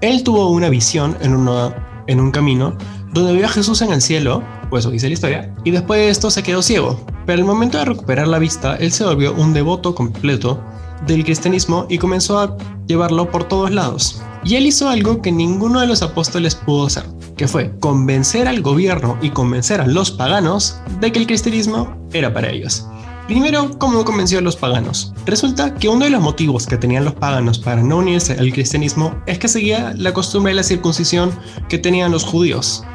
Él 0.02 0.24
tuvo 0.24 0.50
una 0.50 0.70
visión 0.70 1.18
en, 1.22 2.20
un 2.20 2.32
camino 2.32 2.78
donde 3.14 3.34
vio 3.34 3.46
a 3.46 3.50
Jesús 3.50 3.82
en 3.82 3.92
el 3.92 4.02
cielo, 4.02 4.44
pues 4.70 4.84
eso 4.84 4.92
dice 4.92 5.08
la 5.08 5.14
historia, 5.14 5.56
y 5.64 5.72
después 5.72 6.00
de 6.00 6.10
esto 6.10 6.30
se 6.30 6.44
quedó 6.44 6.62
ciego. 6.62 7.00
Pero 7.26 7.40
al 7.40 7.46
momento 7.46 7.78
de 7.78 7.86
recuperar 7.86 8.28
la 8.28 8.40
vista, 8.40 8.76
él 8.76 8.92
se 8.92 9.04
volvió 9.04 9.34
un 9.34 9.54
devoto 9.54 9.96
completo 9.96 10.62
del 11.06 11.24
cristianismo 11.24 11.86
y 11.90 11.98
comenzó 11.98 12.40
a 12.40 12.58
llevarlo 12.88 13.30
por 13.30 13.44
todos 13.44 13.72
lados. 13.72 14.22
Y 14.44 14.56
él 14.56 14.66
hizo 14.66 14.90
algo 14.90 15.22
que 15.22 15.32
ninguno 15.32 15.82
de 15.82 15.88
los 15.88 16.02
apóstoles 16.02 16.56
pudo 16.56 16.88
hacer, 16.88 17.04
que 17.36 17.48
fue 17.48 17.78
convencer 17.80 18.48
al 18.48 18.62
gobierno 18.62 19.18
y 19.22 19.30
convencer 19.30 19.82
a 19.82 19.88
los 19.88 20.12
paganos 20.12 20.78
de 21.00 21.12
que 21.12 21.20
el 21.20 21.28
cristianismo 21.28 21.98
era 22.14 22.34
para 22.34 22.50
ellos. 22.50 22.88
Primero, 23.28 23.78
¿cómo 23.78 24.06
convenció 24.06 24.40
a 24.40 24.42
los 24.42 24.56
paganos? 24.56 25.14
Resulta 25.26 25.76
que 25.76 25.90
uno 25.90 26.06
de 26.06 26.12
los 26.12 26.22
motivos 26.22 26.66
que 26.66 26.78
tenían 26.78 27.04
los 27.04 27.14
paganos 27.14 27.60
para 27.60 27.84
no 27.84 27.98
unirse 27.98 28.34
al 28.40 28.54
cristianismo 28.54 29.22
es 29.26 29.38
que 29.38 29.50
seguía 29.50 29.94
la 29.98 30.14
costumbre 30.14 30.52
de 30.52 30.56
la 30.56 30.64
circuncisión 30.64 31.32
que 31.68 31.78
tenían 31.78 32.14
los 32.14 32.24
judíos 32.24 32.86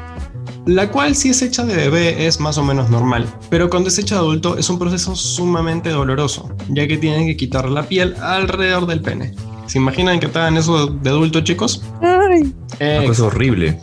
la 0.65 0.89
cual 0.91 1.15
si 1.15 1.29
es 1.29 1.41
hecha 1.41 1.65
de 1.65 1.75
bebé 1.75 2.25
es 2.27 2.39
más 2.39 2.57
o 2.57 2.63
menos 2.63 2.89
normal, 2.89 3.27
pero 3.49 3.69
cuando 3.69 3.89
es 3.89 3.97
hecha 3.97 4.15
de 4.15 4.21
adulto 4.21 4.57
es 4.57 4.69
un 4.69 4.79
proceso 4.79 5.15
sumamente 5.15 5.89
doloroso, 5.89 6.49
ya 6.69 6.87
que 6.87 6.97
tienen 6.97 7.27
que 7.27 7.37
quitar 7.37 7.69
la 7.69 7.83
piel 7.83 8.15
alrededor 8.21 8.85
del 8.85 9.01
pene. 9.01 9.33
¿Se 9.65 9.77
imaginan 9.77 10.19
que 10.19 10.25
estaban 10.25 10.57
eso 10.57 10.87
de 10.87 11.09
adulto, 11.09 11.41
chicos? 11.41 11.83
Ay, 12.01 12.53
Una 12.79 13.07
cosa 13.07 13.23
horrible. 13.23 13.79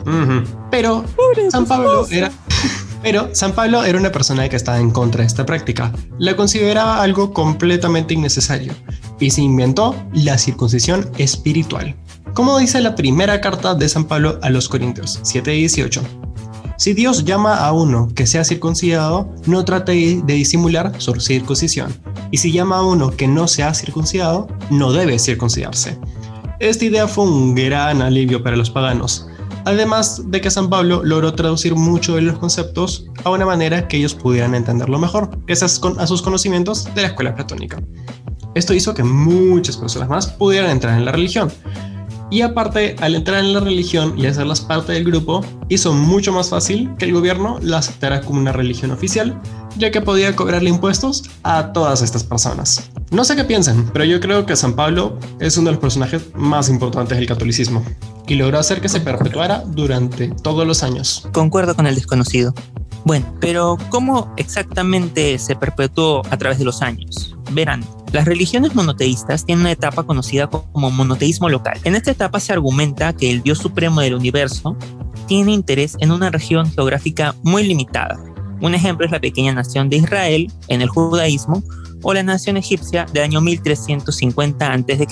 Pero 0.69 1.03
San 1.49 1.65
Pablo 1.65 2.07
era 2.09 2.31
pero 3.01 3.29
San 3.33 3.53
Pablo 3.53 3.83
era 3.83 3.97
una 3.97 4.11
persona 4.11 4.47
que 4.47 4.55
estaba 4.55 4.79
en 4.79 4.91
contra 4.91 5.21
de 5.21 5.27
esta 5.27 5.45
práctica. 5.45 5.91
La 6.19 6.35
consideraba 6.35 7.01
algo 7.01 7.33
completamente 7.33 8.13
innecesario 8.13 8.73
y 9.19 9.31
se 9.31 9.41
inventó 9.41 9.95
la 10.13 10.37
circuncisión 10.37 11.09
espiritual. 11.17 11.95
Como 12.33 12.57
dice 12.59 12.79
la 12.79 12.95
primera 12.95 13.41
carta 13.41 13.73
de 13.73 13.89
San 13.89 14.05
Pablo 14.05 14.39
a 14.41 14.49
los 14.49 14.69
Corintios 14.69 15.19
7:18. 15.23 16.30
Si 16.81 16.95
Dios 16.95 17.25
llama 17.25 17.57
a 17.57 17.73
uno 17.73 18.07
que 18.15 18.25
sea 18.25 18.43
circuncidado, 18.43 19.29
no 19.45 19.63
trate 19.63 20.19
de 20.25 20.33
disimular 20.33 20.91
su 20.97 21.13
circuncisión. 21.19 21.93
Y 22.31 22.37
si 22.37 22.51
llama 22.51 22.77
a 22.77 22.83
uno 22.83 23.11
que 23.11 23.27
no 23.27 23.47
sea 23.47 23.75
circuncidado, 23.75 24.47
no 24.71 24.91
debe 24.91 25.19
circuncidarse. 25.19 25.99
Esta 26.59 26.85
idea 26.85 27.07
fue 27.07 27.25
un 27.25 27.53
gran 27.53 28.01
alivio 28.01 28.41
para 28.41 28.57
los 28.57 28.71
paganos, 28.71 29.27
además 29.65 30.23
de 30.31 30.41
que 30.41 30.49
San 30.49 30.71
Pablo 30.71 31.03
logró 31.03 31.35
traducir 31.35 31.75
mucho 31.75 32.15
de 32.15 32.23
los 32.23 32.39
conceptos 32.39 33.05
a 33.23 33.29
una 33.29 33.45
manera 33.45 33.87
que 33.87 33.97
ellos 33.97 34.15
pudieran 34.15 34.55
entenderlo 34.55 34.97
mejor, 34.97 35.29
gracias 35.45 35.79
a 35.99 36.07
sus 36.07 36.23
conocimientos 36.23 36.85
de 36.95 37.03
la 37.03 37.09
escuela 37.09 37.35
platónica. 37.35 37.79
Esto 38.55 38.73
hizo 38.73 38.95
que 38.95 39.03
muchas 39.03 39.77
personas 39.77 40.09
más 40.09 40.25
pudieran 40.25 40.71
entrar 40.71 40.97
en 40.97 41.05
la 41.05 41.11
religión, 41.11 41.51
y 42.31 42.41
aparte, 42.41 42.95
al 43.01 43.13
entrar 43.13 43.39
en 43.41 43.53
la 43.53 43.59
religión 43.59 44.17
y 44.17 44.25
hacerlas 44.25 44.61
parte 44.61 44.93
del 44.93 45.03
grupo, 45.03 45.45
hizo 45.67 45.93
mucho 45.93 46.31
más 46.31 46.49
fácil 46.49 46.89
que 46.97 47.05
el 47.05 47.13
gobierno 47.13 47.59
la 47.61 47.79
aceptara 47.79 48.21
como 48.21 48.39
una 48.39 48.53
religión 48.53 48.91
oficial, 48.91 49.39
ya 49.77 49.91
que 49.91 49.99
podía 49.99 50.33
cobrarle 50.33 50.69
impuestos 50.69 51.23
a 51.43 51.73
todas 51.73 52.01
estas 52.01 52.23
personas. 52.23 52.89
No 53.11 53.25
sé 53.25 53.35
qué 53.35 53.43
piensan, 53.43 53.91
pero 53.91 54.05
yo 54.05 54.21
creo 54.21 54.45
que 54.45 54.55
San 54.55 54.73
Pablo 54.73 55.19
es 55.39 55.57
uno 55.57 55.67
de 55.67 55.71
los 55.73 55.81
personajes 55.81 56.23
más 56.33 56.69
importantes 56.69 57.17
del 57.17 57.27
catolicismo 57.27 57.83
y 58.27 58.35
logró 58.35 58.59
hacer 58.59 58.79
que 58.79 58.87
se 58.87 59.01
perpetuara 59.01 59.63
durante 59.67 60.29
todos 60.29 60.65
los 60.65 60.83
años. 60.83 61.27
concuerdo 61.33 61.75
con 61.75 61.85
el 61.85 61.95
desconocido. 61.95 62.53
Bueno, 63.03 63.25
pero 63.41 63.77
¿cómo 63.89 64.33
exactamente 64.37 65.37
se 65.37 65.57
perpetuó 65.57 66.21
a 66.29 66.37
través 66.37 66.59
de 66.59 66.65
los 66.65 66.81
años? 66.81 67.35
Verán, 67.51 67.83
las 68.11 68.25
religiones 68.25 68.75
monoteístas 68.75 69.45
tienen 69.45 69.61
una 69.61 69.71
etapa 69.71 70.03
conocida 70.03 70.47
como 70.47 70.91
monoteísmo 70.91 71.49
local. 71.49 71.79
En 71.83 71.95
esta 71.95 72.11
etapa 72.11 72.39
se 72.39 72.53
argumenta 72.53 73.13
que 73.13 73.31
el 73.31 73.41
Dios 73.41 73.59
supremo 73.59 74.01
del 74.01 74.15
universo 74.15 74.75
tiene 75.27 75.53
interés 75.53 75.95
en 75.99 76.11
una 76.11 76.29
región 76.29 76.69
geográfica 76.71 77.35
muy 77.43 77.63
limitada. 77.63 78.19
Un 78.61 78.75
ejemplo 78.75 79.05
es 79.05 79.11
la 79.11 79.19
pequeña 79.19 79.53
nación 79.53 79.89
de 79.89 79.97
Israel 79.97 80.51
en 80.67 80.81
el 80.81 80.89
judaísmo 80.89 81.63
o 82.03 82.13
la 82.13 82.23
nación 82.23 82.57
egipcia 82.57 83.05
del 83.13 83.23
año 83.23 83.41
1350 83.41 84.73
a.C. 84.73 85.07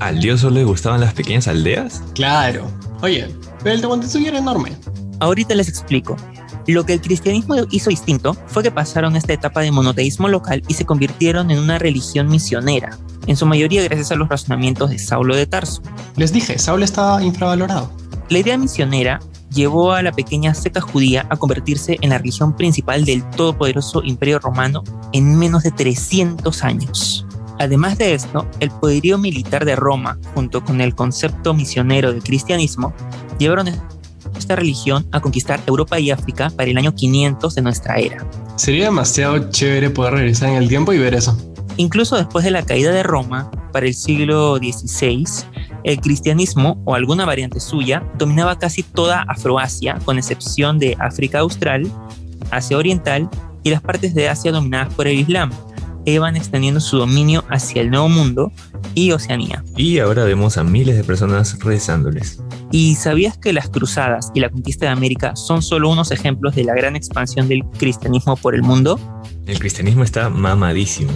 ¿Al 0.00 0.20
dios 0.20 0.40
solo 0.40 0.56
le 0.56 0.64
gustaban 0.64 1.00
las 1.00 1.14
pequeñas 1.14 1.46
aldeas? 1.46 2.02
Claro. 2.14 2.66
Oye, 3.00 3.28
pero 3.62 3.76
el 3.76 3.80
de 3.80 3.86
Montezuma 3.86 4.28
era 4.28 4.38
enorme. 4.38 4.72
Ahorita 5.20 5.54
les 5.54 5.68
explico. 5.68 6.16
Lo 6.66 6.86
que 6.86 6.94
el 6.94 7.00
cristianismo 7.00 7.56
hizo 7.70 7.90
distinto 7.90 8.36
fue 8.46 8.62
que 8.62 8.70
pasaron 8.70 9.16
esta 9.16 9.32
etapa 9.32 9.60
de 9.60 9.70
monoteísmo 9.70 10.28
local 10.28 10.62
y 10.66 10.74
se 10.74 10.86
convirtieron 10.86 11.50
en 11.50 11.58
una 11.58 11.78
religión 11.78 12.28
misionera, 12.28 12.98
en 13.26 13.36
su 13.36 13.46
mayoría 13.46 13.82
gracias 13.82 14.12
a 14.12 14.16
los 14.16 14.28
razonamientos 14.28 14.90
de 14.90 14.98
Saulo 14.98 15.36
de 15.36 15.46
Tarso. 15.46 15.82
Les 16.16 16.32
dije, 16.32 16.58
Saúl 16.58 16.82
estaba 16.82 17.22
infravalorado. 17.22 17.90
La 18.30 18.38
idea 18.38 18.56
misionera 18.56 19.20
llevó 19.50 19.92
a 19.92 20.02
la 20.02 20.12
pequeña 20.12 20.54
secta 20.54 20.80
judía 20.80 21.26
a 21.30 21.36
convertirse 21.36 21.98
en 22.00 22.10
la 22.10 22.18
religión 22.18 22.56
principal 22.56 23.04
del 23.04 23.28
todopoderoso 23.30 24.02
imperio 24.02 24.38
romano 24.38 24.82
en 25.12 25.38
menos 25.38 25.62
de 25.62 25.70
300 25.70 26.64
años. 26.64 27.26
Además 27.58 27.98
de 27.98 28.14
esto, 28.14 28.48
el 28.58 28.70
poderío 28.70 29.16
militar 29.16 29.64
de 29.64 29.76
Roma, 29.76 30.18
junto 30.34 30.64
con 30.64 30.80
el 30.80 30.94
concepto 30.94 31.54
misionero 31.54 32.12
del 32.12 32.22
cristianismo, 32.22 32.92
llevaron 33.38 33.68
esta 34.38 34.56
religión 34.56 35.06
a 35.12 35.20
conquistar 35.20 35.60
Europa 35.66 35.98
y 35.98 36.10
África 36.10 36.50
para 36.50 36.70
el 36.70 36.78
año 36.78 36.94
500 36.94 37.54
de 37.54 37.62
nuestra 37.62 37.96
era. 37.96 38.26
Sería 38.56 38.84
demasiado 38.84 39.50
chévere 39.50 39.90
poder 39.90 40.14
regresar 40.14 40.50
en 40.50 40.56
el 40.56 40.68
tiempo 40.68 40.92
y 40.92 40.98
ver 40.98 41.14
eso. 41.14 41.36
Incluso 41.76 42.16
después 42.16 42.44
de 42.44 42.52
la 42.52 42.62
caída 42.62 42.92
de 42.92 43.02
Roma, 43.02 43.50
para 43.72 43.86
el 43.86 43.94
siglo 43.94 44.56
XVI, 44.58 45.24
el 45.82 46.00
cristianismo, 46.00 46.80
o 46.84 46.94
alguna 46.94 47.24
variante 47.24 47.58
suya, 47.58 48.04
dominaba 48.16 48.58
casi 48.58 48.84
toda 48.84 49.22
Afroasia, 49.22 49.98
con 50.04 50.16
excepción 50.16 50.78
de 50.78 50.96
África 51.00 51.40
Austral, 51.40 51.90
Asia 52.50 52.78
Oriental 52.78 53.28
y 53.64 53.70
las 53.70 53.80
partes 53.80 54.14
de 54.14 54.28
Asia 54.28 54.52
dominadas 54.52 54.94
por 54.94 55.08
el 55.08 55.18
Islam, 55.18 55.50
e 56.06 56.12
iban 56.12 56.36
extendiendo 56.36 56.80
su 56.80 56.98
dominio 56.98 57.44
hacia 57.48 57.82
el 57.82 57.90
Nuevo 57.90 58.08
Mundo 58.08 58.52
y 58.94 59.12
Oceanía. 59.12 59.64
Y 59.76 59.98
ahora 59.98 60.24
vemos 60.24 60.58
a 60.58 60.64
miles 60.64 60.96
de 60.96 61.04
personas 61.04 61.58
rezándoles. 61.60 62.40
¿Y 62.70 62.94
sabías 62.96 63.38
que 63.38 63.52
las 63.52 63.68
cruzadas 63.68 64.30
y 64.34 64.40
la 64.40 64.50
conquista 64.50 64.86
de 64.86 64.92
América 64.92 65.36
son 65.36 65.62
solo 65.62 65.90
unos 65.90 66.10
ejemplos 66.10 66.54
de 66.54 66.64
la 66.64 66.74
gran 66.74 66.96
expansión 66.96 67.48
del 67.48 67.64
cristianismo 67.78 68.36
por 68.36 68.54
el 68.54 68.62
mundo? 68.62 68.98
El 69.46 69.58
cristianismo 69.58 70.04
está 70.04 70.28
mamadísimo. 70.30 71.12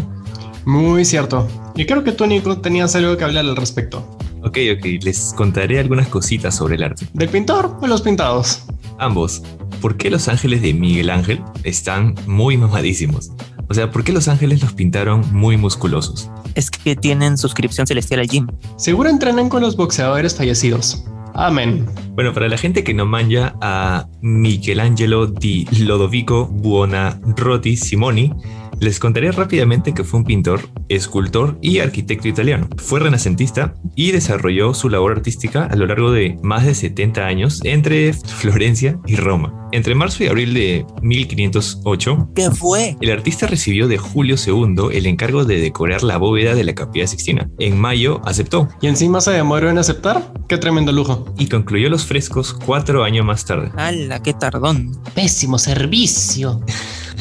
Muy 0.65 1.05
cierto. 1.05 1.49
Y 1.77 1.87
creo 1.87 2.05
que 2.05 2.13
tú, 2.13 2.27
Nico, 2.27 2.59
tenías 2.59 2.95
algo 2.95 3.17
que 3.17 3.25
hablar 3.25 3.45
al 3.45 3.57
respecto. 3.57 4.19
Ok, 4.43 4.59
ok, 4.77 5.03
les 5.03 5.33
contaré 5.35 5.79
algunas 5.81 6.09
cositas 6.09 6.55
sobre 6.55 6.77
el 6.77 6.85
arte. 6.85 7.07
¿Del 7.13 7.29
pintor 7.29 7.77
o 7.81 7.87
los 7.87 8.03
pintados? 8.03 8.65
Ambos. 8.99 9.43
¿Por 9.81 9.97
qué 9.97 10.11
los 10.11 10.29
ángeles 10.29 10.63
de 10.63 10.75
Miguel 10.75 11.11
Ángel 11.11 11.43
están 11.65 12.15
muy 12.27 12.57
mamadísimos? 12.57 13.31
O 13.69 13.75
sea, 13.75 13.91
¿por 13.91 14.03
qué 14.05 14.13
los 14.13 14.29
ángeles 14.29 14.63
los 14.63 14.73
pintaron 14.73 15.23
muy 15.33 15.57
musculosos? 15.57 16.31
Es 16.55 16.71
que 16.71 16.97
tienen 16.97 17.37
suscripción 17.37 17.87
celestial 17.87 18.21
al 18.21 18.29
gym. 18.29 18.47
Seguro 18.77 19.11
entrenan 19.11 19.49
con 19.49 19.63
los 19.63 19.77
boxeadores 19.77 20.35
fallecidos. 20.35 21.05
Amén. 21.35 21.87
Bueno, 22.15 22.33
para 22.35 22.49
la 22.49 22.59
gente 22.59 22.83
que 22.83 22.95
no 22.95 23.07
manja 23.07 23.55
a 23.61 24.09
Michelangelo 24.23 25.27
di 25.27 25.67
Lodovico 25.79 26.47
Buonarroti 26.47 27.77
Simoni, 27.77 28.33
les 28.81 28.99
contaré 29.01 29.33
rápidamente 29.33 29.93
que 29.95 30.05
fue 30.05 30.21
un 30.21 30.25
pintor, 30.25 30.61
escultor 30.89 31.59
y 31.61 31.79
arquitecto 31.81 32.29
italiano. 32.29 32.69
Fue 32.77 33.01
renacentista 33.01 33.75
y 33.95 34.13
desarrolló 34.13 34.75
su 34.75 34.89
labor 34.89 35.13
artística 35.13 35.65
a 35.65 35.77
lo 35.77 35.87
largo 35.87 36.11
de 36.13 36.39
más 36.43 36.65
de 36.65 36.75
70 36.75 37.27
años 37.27 37.61
entre 37.65 38.13
Florencia 38.13 38.99
y 39.07 39.17
Roma. 39.17 39.55
Entre 39.73 39.95
marzo 39.95 40.25
y 40.25 40.29
abril 40.29 40.55
de 40.55 40.87
1508, 41.03 42.31
¿Qué 42.35 42.51
fue? 42.51 42.97
el 43.01 43.11
artista 43.11 43.47
recibió 43.47 43.87
de 43.87 43.99
Julio 43.99 44.37
II 44.37 44.97
el 44.97 45.07
encargo 45.07 45.45
de 45.45 45.61
decorar 45.61 46.03
la 46.03 46.17
bóveda 46.17 46.55
de 46.55 46.65
la 46.65 46.75
Capilla 46.75 47.07
Sixtina. 47.07 47.51
En 47.59 47.79
mayo 47.79 48.23
aceptó 48.25 48.69
¿Y 48.81 48.87
encima 48.87 49.21
se 49.21 49.33
demoró 49.33 49.69
en 49.69 49.77
aceptar? 49.79 50.33
¡Qué 50.49 50.57
tremendo 50.57 50.93
lujo! 50.93 51.27
y 51.37 51.49
concluyó 51.49 51.91
los 51.91 52.07
frescos 52.07 52.55
cuatro 52.55 53.05
años 53.05 53.27
más 53.27 53.45
tarde. 53.45 53.71
¡Hala, 53.77 54.23
qué 54.23 54.33
tardón! 54.33 54.99
Pésimo 55.15 55.59
servicio. 55.59 56.63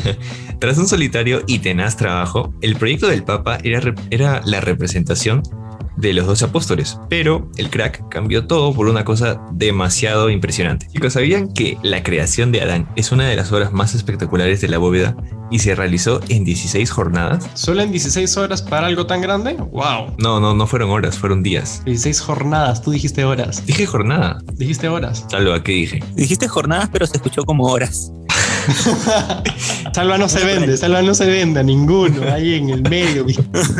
Tras 0.60 0.78
un 0.80 0.88
solitario 0.88 1.44
y 1.46 1.60
tenaz 1.60 1.98
trabajo, 1.98 2.52
el 2.62 2.76
proyecto 2.78 3.08
del 3.08 3.24
Papa 3.24 3.60
era, 3.64 3.94
era 4.10 4.42
la 4.44 4.60
representación 4.60 5.44
de 5.98 6.14
los 6.14 6.26
dos 6.26 6.44
apóstoles, 6.44 7.00
pero 7.10 7.50
el 7.58 7.70
crack 7.70 8.08
cambió 8.10 8.48
todo 8.48 8.74
por 8.74 8.88
una 8.88 9.04
cosa 9.04 9.42
demasiado 9.52 10.30
impresionante. 10.30 10.88
Chicos, 10.92 11.14
¿sabían 11.14 11.54
que 11.54 11.78
la 11.84 12.04
creación 12.04 12.52
de 12.52 12.62
Adán 12.62 12.88
es 12.96 13.12
una 13.12 13.28
de 13.28 13.36
las 13.36 13.52
obras 13.52 13.72
más 13.72 13.94
espectaculares 13.96 14.62
de 14.62 14.68
la 14.68 14.78
bóveda 14.78 15.16
y 15.52 15.60
se 15.60 15.76
realizó 15.76 16.22
en 16.30 16.44
16 16.44 16.90
jornadas? 16.90 17.50
¿Solo 17.54 17.82
en 17.82 17.92
16 17.92 18.38
horas 18.38 18.62
para 18.62 18.88
algo 18.88 19.06
tan 19.06 19.22
grande? 19.22 19.54
¡Wow! 19.54 20.16
No, 20.18 20.40
no, 20.40 20.56
no 20.56 20.68
fueron 20.68 20.90
horas, 20.90 21.18
fueron 21.18 21.44
días. 21.44 21.82
16 21.86 22.22
jornadas, 22.22 22.82
tú 22.82 22.92
dijiste 22.92 23.26
horas. 23.26 23.66
Dije 23.66 23.86
jornada. 23.86 24.40
Dijiste 24.54 24.88
horas. 24.88 25.26
Salvo 25.30 25.54
a 25.54 25.64
qué 25.64 25.72
dije. 25.72 26.04
Dijiste 26.16 26.48
jornadas, 26.48 26.90
pero 26.92 27.06
se 27.06 27.18
escuchó 27.18 27.44
como 27.44 27.66
horas. 27.66 28.12
Salva 29.94 30.18
no 30.18 30.30
se 30.30 30.44
vende, 30.44 30.78
Salva 30.78 31.02
no 31.02 31.14
se 31.14 31.26
vende 31.26 31.60
a 31.60 31.64
ninguno, 31.64 32.24
ahí 32.32 32.56
en 32.56 32.70
el 32.70 32.82
medio. 32.84 33.26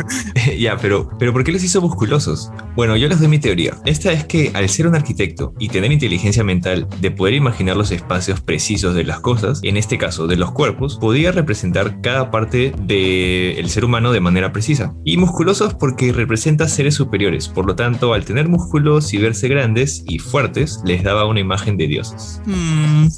ya, 0.58 0.76
pero, 0.76 1.10
pero 1.18 1.32
¿por 1.32 1.44
qué 1.44 1.52
los 1.52 1.62
hizo 1.62 1.80
musculosos? 1.80 2.50
Bueno, 2.74 2.96
yo 2.96 3.08
les 3.08 3.20
doy 3.20 3.28
mi 3.28 3.38
teoría. 3.38 3.76
Esta 3.84 4.12
es 4.12 4.24
que 4.24 4.50
al 4.54 4.68
ser 4.68 4.86
un 4.86 4.94
arquitecto 4.94 5.54
y 5.58 5.68
tener 5.68 5.92
inteligencia 5.92 6.42
mental 6.44 6.86
de 7.00 7.10
poder 7.10 7.34
imaginar 7.34 7.76
los 7.76 7.90
espacios 7.90 8.40
precisos 8.40 8.94
de 8.94 9.04
las 9.04 9.20
cosas, 9.20 9.60
en 9.62 9.76
este 9.76 9.98
caso 9.98 10.26
de 10.26 10.36
los 10.36 10.52
cuerpos, 10.52 10.96
podía 10.96 11.32
representar 11.32 12.00
cada 12.00 12.30
parte 12.30 12.72
del 12.82 13.68
ser 13.70 13.84
humano 13.84 14.12
de 14.12 14.20
manera 14.20 14.52
precisa. 14.52 14.94
Y 15.04 15.16
musculosos 15.16 15.74
porque 15.74 16.12
representa 16.12 16.68
seres 16.68 16.94
superiores, 16.94 17.48
por 17.48 17.66
lo 17.66 17.76
tanto, 17.76 18.14
al 18.14 18.24
tener 18.24 18.48
músculos 18.48 19.12
y 19.14 19.18
verse 19.18 19.48
grandes 19.48 20.04
y 20.08 20.18
fuertes, 20.18 20.80
les 20.84 21.02
daba 21.02 21.26
una 21.26 21.40
imagen 21.40 21.76
de 21.76 21.86
dioses. 21.86 22.40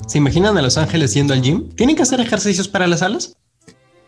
¿Se 0.06 0.18
imaginan 0.18 0.56
a 0.56 0.62
los 0.62 0.76
ángeles 0.78 1.14
yendo 1.14 1.34
al 1.34 1.42
gym? 1.42 1.59
¿Tienen 1.76 1.96
que 1.96 2.02
hacer 2.02 2.20
ejercicios 2.20 2.68
para 2.68 2.86
las 2.86 3.02
alas? 3.02 3.36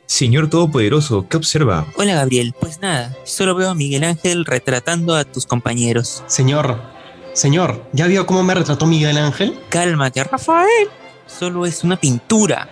Señor 0.07 0.51
Todopoderoso, 0.51 1.27
¿qué 1.29 1.37
observa? 1.39 1.87
hola 1.97 2.15
Gabriel, 2.15 2.55
pues 2.61 2.81
nada, 2.81 3.17
solo 3.25 3.55
veo 3.55 3.71
a 3.71 3.75
Miguel 3.75 4.05
Ángel 4.05 4.45
retratando 4.45 5.15
a 5.15 5.25
tus 5.25 5.47
compañeros. 5.47 6.23
Señor, 6.27 6.83
señor, 7.33 7.83
¿ya 7.93 8.07
vio 8.07 8.27
cómo 8.27 8.43
me 8.43 8.55
retrató 8.55 8.85
Miguel 8.87 9.17
Ángel? 9.17 9.59
Cálmate, 9.71 10.23
Rafael. 10.25 10.89
Solo 11.27 11.65
es 11.65 11.83
una 11.83 11.99
pintura. 11.99 12.69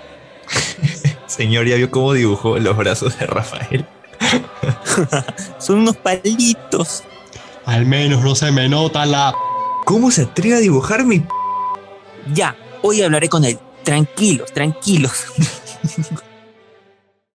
Señor, 1.26 1.66
¿ya 1.66 1.76
vio 1.76 1.90
cómo 1.90 2.12
dibujó 2.12 2.58
los 2.58 2.76
brazos 2.76 3.18
de 3.18 3.26
Rafael? 3.26 3.86
Son 5.58 5.78
unos 5.78 5.96
palitos. 5.96 7.04
Al 7.64 7.86
menos 7.86 8.22
no 8.22 8.34
se 8.34 8.50
me 8.50 8.68
nota 8.68 9.06
la... 9.06 9.34
¿Cómo 9.84 10.10
se 10.10 10.22
atreve 10.22 10.56
a 10.56 10.58
dibujar 10.58 11.04
mi... 11.04 11.24
Ya, 12.34 12.56
hoy 12.82 13.00
hablaré 13.00 13.28
con 13.28 13.44
él. 13.44 13.58
Tranquilos, 13.84 14.52
tranquilos. 14.52 15.26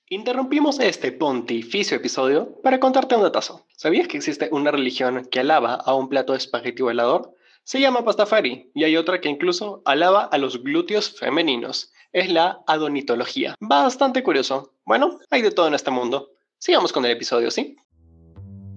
Interrumpimos 0.09 0.81
este 0.81 1.13
pontificio 1.13 1.97
episodio 1.97 2.61
para 2.63 2.81
contarte 2.81 3.15
un 3.15 3.23
datazo. 3.23 3.67
¿Sabías 3.77 4.09
que 4.09 4.17
existe 4.17 4.49
una 4.51 4.71
religión 4.71 5.29
que 5.31 5.41
alaba 5.41 5.75
a 5.75 5.95
un 5.95 6.09
plato 6.09 6.33
de 6.33 6.39
espagueti 6.39 6.83
volador? 6.83 7.35
Se 7.63 7.81
llama 7.81 8.05
pastafari 8.05 8.73
y 8.75 8.85
hay 8.85 8.97
otra 8.97 9.21
que 9.21 9.29
incluso 9.29 9.83
alaba 9.85 10.25
a 10.25 10.39
los 10.39 10.63
glúteos 10.65 11.17
femeninos. 11.17 11.93
Es 12.13 12.29
la 12.33 12.63
adonitología. 12.67 13.55
Bastante 13.61 14.25
curioso. 14.25 14.75
Bueno, 14.85 15.21
hay 15.31 15.43
de 15.43 15.53
todo 15.53 15.69
en 15.69 15.75
este 15.75 15.93
mundo. 15.93 16.31
Sigamos 16.59 16.93
con 16.93 17.05
el 17.05 17.13
episodio, 17.13 17.51
¿sí? 17.51 17.77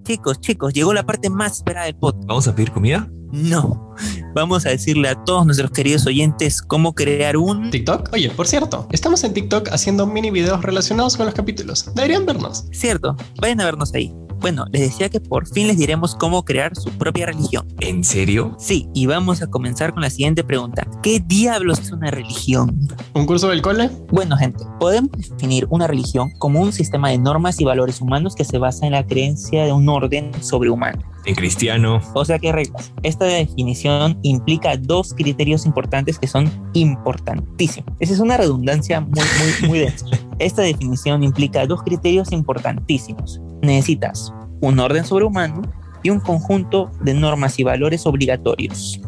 Chicos, 0.04 0.40
chicos, 0.40 0.72
llegó 0.72 0.94
la 0.94 1.04
parte 1.04 1.30
más 1.30 1.56
esperada 1.56 1.86
del 1.86 1.96
podcast. 1.96 2.26
¿Vamos 2.26 2.46
a 2.46 2.54
pedir 2.54 2.70
comida? 2.70 3.10
No. 3.32 3.94
Vamos 4.34 4.64
a 4.64 4.68
decirle 4.68 5.08
a 5.08 5.24
todos 5.24 5.44
nuestros 5.44 5.72
queridos 5.72 6.06
oyentes 6.06 6.62
cómo 6.62 6.94
crear 6.94 7.36
un... 7.36 7.70
TikTok. 7.70 8.10
Oye, 8.12 8.30
por 8.30 8.46
cierto, 8.46 8.86
estamos 8.92 9.24
en 9.24 9.34
TikTok 9.34 9.70
haciendo 9.72 10.06
mini 10.06 10.30
videos 10.30 10.62
relacionados 10.62 11.16
con 11.16 11.26
los 11.26 11.34
capítulos. 11.34 11.92
Deberían 11.94 12.26
vernos. 12.26 12.66
Cierto, 12.70 13.16
vayan 13.40 13.60
a 13.60 13.64
vernos 13.64 13.92
ahí. 13.94 14.14
Bueno, 14.44 14.66
les 14.72 14.82
decía 14.82 15.08
que 15.08 15.20
por 15.20 15.48
fin 15.48 15.68
les 15.68 15.78
diremos 15.78 16.14
cómo 16.14 16.44
crear 16.44 16.76
su 16.76 16.90
propia 16.98 17.24
religión. 17.24 17.66
¿En 17.80 18.04
serio? 18.04 18.54
Sí, 18.58 18.90
y 18.92 19.06
vamos 19.06 19.40
a 19.40 19.46
comenzar 19.46 19.94
con 19.94 20.02
la 20.02 20.10
siguiente 20.10 20.44
pregunta. 20.44 20.86
¿Qué 21.02 21.18
diablos 21.18 21.78
es 21.78 21.92
una 21.92 22.10
religión? 22.10 22.86
¿Un 23.14 23.24
curso 23.24 23.48
del 23.48 23.62
cole? 23.62 23.88
Bueno, 24.12 24.36
gente, 24.36 24.62
podemos 24.78 25.12
definir 25.12 25.66
una 25.70 25.86
religión 25.86 26.30
como 26.36 26.60
un 26.60 26.74
sistema 26.74 27.08
de 27.08 27.16
normas 27.16 27.58
y 27.58 27.64
valores 27.64 28.02
humanos 28.02 28.34
que 28.34 28.44
se 28.44 28.58
basa 28.58 28.84
en 28.84 28.92
la 28.92 29.06
creencia 29.06 29.64
de 29.64 29.72
un 29.72 29.88
orden 29.88 30.30
sobrehumano. 30.42 31.02
En 31.24 31.34
cristiano. 31.34 32.02
O 32.12 32.22
sea, 32.26 32.38
¿qué 32.38 32.52
reglas? 32.52 32.92
Esta 33.02 33.24
definición 33.24 34.18
implica 34.22 34.76
dos 34.76 35.14
criterios 35.14 35.64
importantes 35.64 36.18
que 36.18 36.26
son 36.26 36.50
importantísimos. 36.74 37.94
Esa 37.98 38.12
es 38.12 38.20
una 38.20 38.36
redundancia 38.36 39.00
muy, 39.00 39.24
muy, 39.38 39.68
muy 39.70 39.78
densa. 39.78 40.04
Esta 40.38 40.62
definición 40.62 41.22
implica 41.22 41.66
dos 41.66 41.82
criterios 41.82 42.32
importantísimos. 42.32 43.40
Necesitas 43.62 44.32
un 44.60 44.78
orden 44.78 45.04
sobrehumano 45.04 45.62
y 46.02 46.10
un 46.10 46.20
conjunto 46.20 46.90
de 47.00 47.14
normas 47.14 47.58
y 47.58 47.64
valores 47.64 48.06
obligatorios. 48.06 49.00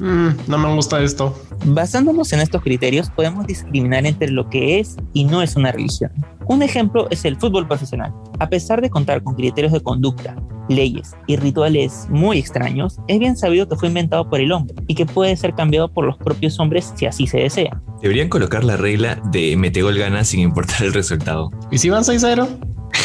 Mm, 0.00 0.30
no 0.48 0.58
me 0.58 0.74
gusta 0.74 1.02
esto. 1.02 1.38
Basándonos 1.66 2.32
en 2.32 2.40
estos 2.40 2.62
criterios, 2.62 3.10
podemos 3.10 3.46
discriminar 3.46 4.06
entre 4.06 4.30
lo 4.30 4.48
que 4.48 4.80
es 4.80 4.96
y 5.12 5.24
no 5.24 5.42
es 5.42 5.56
una 5.56 5.72
religión. 5.72 6.10
Un 6.46 6.62
ejemplo 6.62 7.06
es 7.10 7.24
el 7.24 7.36
fútbol 7.36 7.68
profesional. 7.68 8.12
A 8.38 8.48
pesar 8.48 8.80
de 8.80 8.90
contar 8.90 9.22
con 9.22 9.34
criterios 9.34 9.72
de 9.72 9.80
conducta, 9.80 10.34
leyes 10.68 11.14
y 11.26 11.36
rituales 11.36 12.06
muy 12.08 12.38
extraños, 12.38 12.96
es 13.08 13.18
bien 13.18 13.36
sabido 13.36 13.68
que 13.68 13.76
fue 13.76 13.88
inventado 13.88 14.28
por 14.28 14.40
el 14.40 14.52
hombre 14.52 14.74
y 14.86 14.94
que 14.94 15.06
puede 15.06 15.36
ser 15.36 15.54
cambiado 15.54 15.92
por 15.92 16.06
los 16.06 16.16
propios 16.16 16.58
hombres 16.58 16.92
si 16.96 17.06
así 17.06 17.26
se 17.26 17.38
desea. 17.38 17.80
Deberían 18.00 18.28
colocar 18.28 18.64
la 18.64 18.76
regla 18.76 19.20
de 19.30 19.56
mete 19.56 19.82
gol 19.82 19.98
gana 19.98 20.24
sin 20.24 20.40
importar 20.40 20.82
el 20.82 20.94
resultado. 20.94 21.50
¿Y 21.70 21.78
si 21.78 21.90
van 21.90 22.02
6-0? 22.02 22.48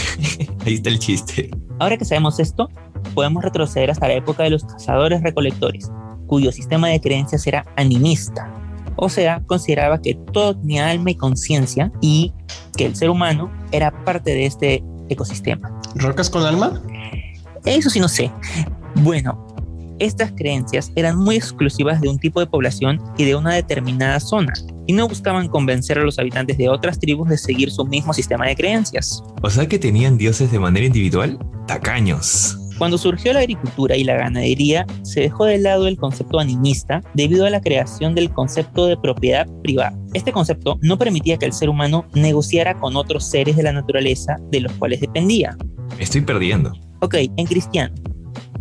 Ahí 0.65 0.75
está 0.75 0.89
el 0.89 0.99
chiste. 0.99 1.51
Ahora 1.79 1.97
que 1.97 2.05
sabemos 2.05 2.39
esto, 2.39 2.69
podemos 3.13 3.43
retroceder 3.43 3.91
hasta 3.91 4.08
la 4.08 4.13
época 4.13 4.43
de 4.43 4.51
los 4.51 4.63
cazadores 4.63 5.21
recolectores, 5.21 5.91
cuyo 6.28 6.52
sistema 6.52 6.90
de 6.90 7.00
creencias 7.00 7.46
era 7.48 7.66
animista. 7.76 8.52
O 8.96 9.10
sea, 9.10 9.42
consideraba 9.46 10.02
que 10.02 10.16
todo 10.32 10.56
tenía 10.56 10.90
alma 10.90 11.12
y 11.12 11.16
conciencia 11.16 11.92
y 12.02 12.34
que 12.78 12.86
el 12.86 12.96
ser 12.96 13.10
humano 13.10 13.52
era 13.72 13.92
parte 14.06 14.32
de 14.32 14.46
este 14.46 14.84
ecosistema. 15.10 15.70
¿Rocas 15.96 16.30
con 16.30 16.44
alma? 16.44 16.82
Eso 17.66 17.90
sí 17.90 18.00
no 18.00 18.08
sé. 18.08 18.32
Bueno, 18.96 19.46
estas 20.00 20.32
creencias 20.32 20.92
eran 20.96 21.18
muy 21.18 21.36
exclusivas 21.36 22.02
de 22.02 22.10
un 22.10 22.20
tipo 22.20 22.40
de 22.40 22.48
población 22.48 23.02
y 23.18 23.26
de 23.26 23.36
una 23.36 23.54
determinada 23.54 24.20
zona, 24.20 24.54
y 24.88 24.94
no 24.94 25.08
buscaban 25.08 25.48
convencer 25.48 25.98
a 25.98 26.04
los 26.04 26.20
habitantes 26.20 26.58
de 26.58 26.70
otras 26.70 27.00
tribus 27.00 27.30
de 27.30 27.38
seguir 27.38 27.72
su 27.72 27.86
mismo 27.86 28.14
sistema 28.14 28.46
de 28.48 28.56
creencias. 28.56 29.24
O 29.42 29.50
sea 29.50 29.68
que 29.68 29.80
tenían 29.80 30.18
dioses 30.18 30.52
de 30.52 30.60
manera 30.60 30.86
individual. 30.86 31.40
Tacaños. 31.68 32.58
Cuando 32.78 32.98
surgió 32.98 33.32
la 33.32 33.40
agricultura 33.40 33.96
y 33.96 34.04
la 34.04 34.16
ganadería, 34.16 34.86
se 35.04 35.22
dejó 35.22 35.46
de 35.46 35.58
lado 35.58 35.88
el 35.88 35.98
concepto 35.98 36.40
animista 36.40 37.02
debido 37.14 37.46
a 37.46 37.50
la 37.50 37.62
creación 37.62 38.16
del 38.16 38.32
concepto 38.32 38.88
de 38.88 38.98
propiedad 38.98 39.48
privada. 39.64 39.98
Este 40.14 40.34
concepto 40.34 40.78
no 40.82 40.98
permitía 40.98 41.38
que 41.38 41.46
el 41.46 41.54
ser 41.54 41.70
humano 41.70 42.06
negociara 42.14 42.78
con 42.80 42.98
otros 42.98 43.30
seres 43.30 43.56
de 43.56 43.64
la 43.64 43.72
naturaleza 43.72 44.36
de 44.52 44.60
los 44.62 44.74
cuales 44.74 45.00
dependía. 45.00 45.58
Estoy 46.00 46.22
perdiendo. 46.22 46.74
Ok, 47.02 47.16
en 47.38 47.46
cristiano, 47.46 47.96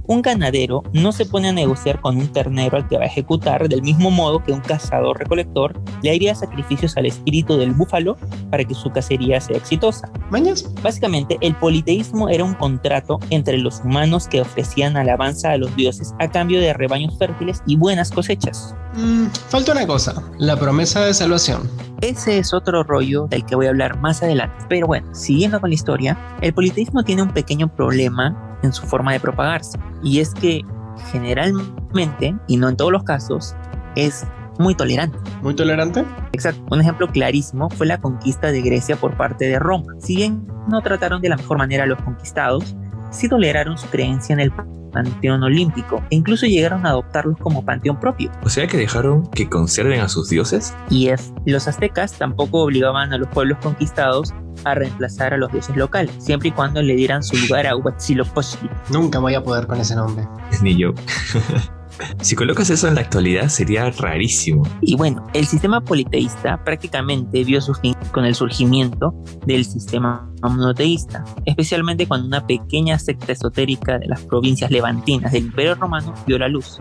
un 0.06 0.22
ganadero 0.22 0.82
no 0.92 1.12
se 1.12 1.26
pone 1.26 1.48
a 1.48 1.52
negociar 1.52 2.00
con 2.00 2.16
un 2.16 2.28
ternero 2.28 2.76
al 2.76 2.88
que 2.88 2.96
va 2.96 3.04
a 3.04 3.06
ejecutar 3.06 3.68
del 3.68 3.82
mismo 3.82 4.10
modo 4.10 4.42
que 4.42 4.52
un 4.52 4.60
cazador 4.60 5.18
recolector 5.18 5.80
le 6.02 6.10
haría 6.10 6.34
sacrificios 6.34 6.96
al 6.96 7.06
espíritu 7.06 7.56
del 7.56 7.72
búfalo 7.72 8.16
para 8.50 8.64
que 8.64 8.74
su 8.74 8.90
cacería 8.90 9.40
sea 9.40 9.56
exitosa. 9.56 10.10
¿Mañas? 10.30 10.68
Básicamente, 10.82 11.38
el 11.40 11.54
politeísmo 11.54 12.28
era 12.28 12.44
un 12.44 12.54
contrato 12.54 13.18
entre 13.30 13.58
los 13.58 13.80
humanos 13.80 14.28
que 14.28 14.40
ofrecían 14.40 14.96
alabanza 14.96 15.52
a 15.52 15.56
los 15.56 15.74
dioses 15.76 16.12
a 16.18 16.30
cambio 16.30 16.60
de 16.60 16.72
rebaños 16.72 17.16
fértiles 17.18 17.62
y 17.66 17.76
buenas 17.76 18.10
cosechas. 18.10 18.74
Mm, 18.94 19.26
falta 19.48 19.72
una 19.72 19.86
cosa, 19.86 20.22
la 20.38 20.56
promesa 20.56 21.04
de 21.04 21.14
salvación. 21.14 21.68
Ese 22.00 22.38
es 22.38 22.52
otro 22.52 22.82
rollo 22.82 23.26
del 23.28 23.46
que 23.46 23.56
voy 23.56 23.66
a 23.66 23.70
hablar 23.70 23.98
más 23.98 24.22
adelante. 24.22 24.54
Pero 24.68 24.86
bueno, 24.86 25.14
siguiendo 25.14 25.60
con 25.60 25.70
la 25.70 25.74
historia, 25.74 26.18
el 26.42 26.52
politeísmo 26.52 27.02
tiene 27.02 27.22
un 27.22 27.32
pequeño 27.32 27.74
problema 27.74 28.43
en 28.64 28.72
su 28.72 28.86
forma 28.86 29.12
de 29.12 29.20
propagarse. 29.20 29.78
Y 30.02 30.20
es 30.20 30.34
que 30.34 30.62
generalmente, 31.10 32.36
y 32.46 32.56
no 32.56 32.68
en 32.68 32.76
todos 32.76 32.92
los 32.92 33.04
casos, 33.04 33.54
es 33.96 34.26
muy 34.58 34.74
tolerante. 34.74 35.18
¿Muy 35.42 35.54
tolerante? 35.54 36.04
Exacto. 36.32 36.62
Un 36.70 36.80
ejemplo 36.80 37.08
clarísimo 37.08 37.68
fue 37.70 37.86
la 37.86 38.00
conquista 38.00 38.50
de 38.50 38.62
Grecia 38.62 38.96
por 38.96 39.16
parte 39.16 39.46
de 39.46 39.58
Roma. 39.58 39.94
Si 39.98 40.16
bien 40.16 40.46
no 40.68 40.80
trataron 40.80 41.20
de 41.20 41.28
la 41.28 41.36
mejor 41.36 41.58
manera 41.58 41.84
a 41.84 41.86
los 41.86 42.00
conquistados, 42.02 42.76
sí 43.14 43.28
toleraron 43.28 43.78
su 43.78 43.86
creencia 43.88 44.32
en 44.32 44.40
el 44.40 44.52
panteón 44.94 45.42
olímpico 45.42 46.02
e 46.10 46.16
incluso 46.16 46.46
llegaron 46.46 46.86
a 46.86 46.90
adoptarlos 46.90 47.36
como 47.38 47.64
panteón 47.64 47.98
propio. 47.98 48.30
O 48.42 48.48
sea 48.48 48.66
que 48.66 48.76
dejaron 48.76 49.26
que 49.30 49.48
conserven 49.48 50.00
a 50.00 50.08
sus 50.08 50.30
dioses. 50.30 50.74
Y 50.88 51.08
es, 51.08 51.32
los 51.44 51.68
aztecas 51.68 52.12
tampoco 52.12 52.62
obligaban 52.62 53.12
a 53.12 53.18
los 53.18 53.28
pueblos 53.28 53.58
conquistados 53.62 54.32
a 54.64 54.74
reemplazar 54.74 55.34
a 55.34 55.36
los 55.36 55.50
dioses 55.52 55.76
locales, 55.76 56.14
siempre 56.18 56.48
y 56.48 56.52
cuando 56.52 56.80
le 56.80 56.94
dieran 56.94 57.22
su 57.22 57.36
lugar 57.36 57.66
a 57.66 57.76
Huitzilopochtli. 57.76 58.70
Nunca 58.90 59.18
voy 59.18 59.34
a 59.34 59.42
poder 59.42 59.66
con 59.66 59.80
ese 59.80 59.96
nombre. 59.96 60.26
Ni 60.62 60.78
yo. 60.78 60.94
si 62.20 62.34
colocas 62.34 62.70
eso 62.70 62.88
en 62.88 62.94
la 62.94 63.02
actualidad 63.02 63.48
sería 63.48 63.90
rarísimo. 63.90 64.66
Y 64.80 64.96
bueno, 64.96 65.26
el 65.32 65.46
sistema 65.46 65.80
politeísta 65.80 66.62
prácticamente 66.64 67.44
vio 67.44 67.60
su 67.60 67.74
fin 67.74 67.94
con 68.12 68.24
el 68.24 68.34
surgimiento 68.34 69.14
del 69.46 69.64
sistema 69.64 70.30
monoteísta, 70.42 71.24
especialmente 71.44 72.06
cuando 72.06 72.26
una 72.26 72.46
pequeña 72.46 72.98
secta 72.98 73.32
esotérica 73.32 73.98
de 73.98 74.06
las 74.06 74.22
provincias 74.22 74.70
levantinas 74.70 75.32
del 75.32 75.44
Imperio 75.44 75.74
Romano 75.74 76.14
vio 76.26 76.38
la 76.38 76.48
luz. 76.48 76.80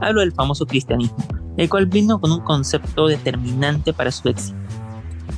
Hablo 0.00 0.20
del 0.20 0.32
famoso 0.32 0.66
cristianismo, 0.66 1.16
el 1.56 1.68
cual 1.68 1.86
vino 1.86 2.20
con 2.20 2.32
un 2.32 2.40
concepto 2.40 3.06
determinante 3.06 3.92
para 3.92 4.10
su 4.10 4.28
éxito. 4.28 4.58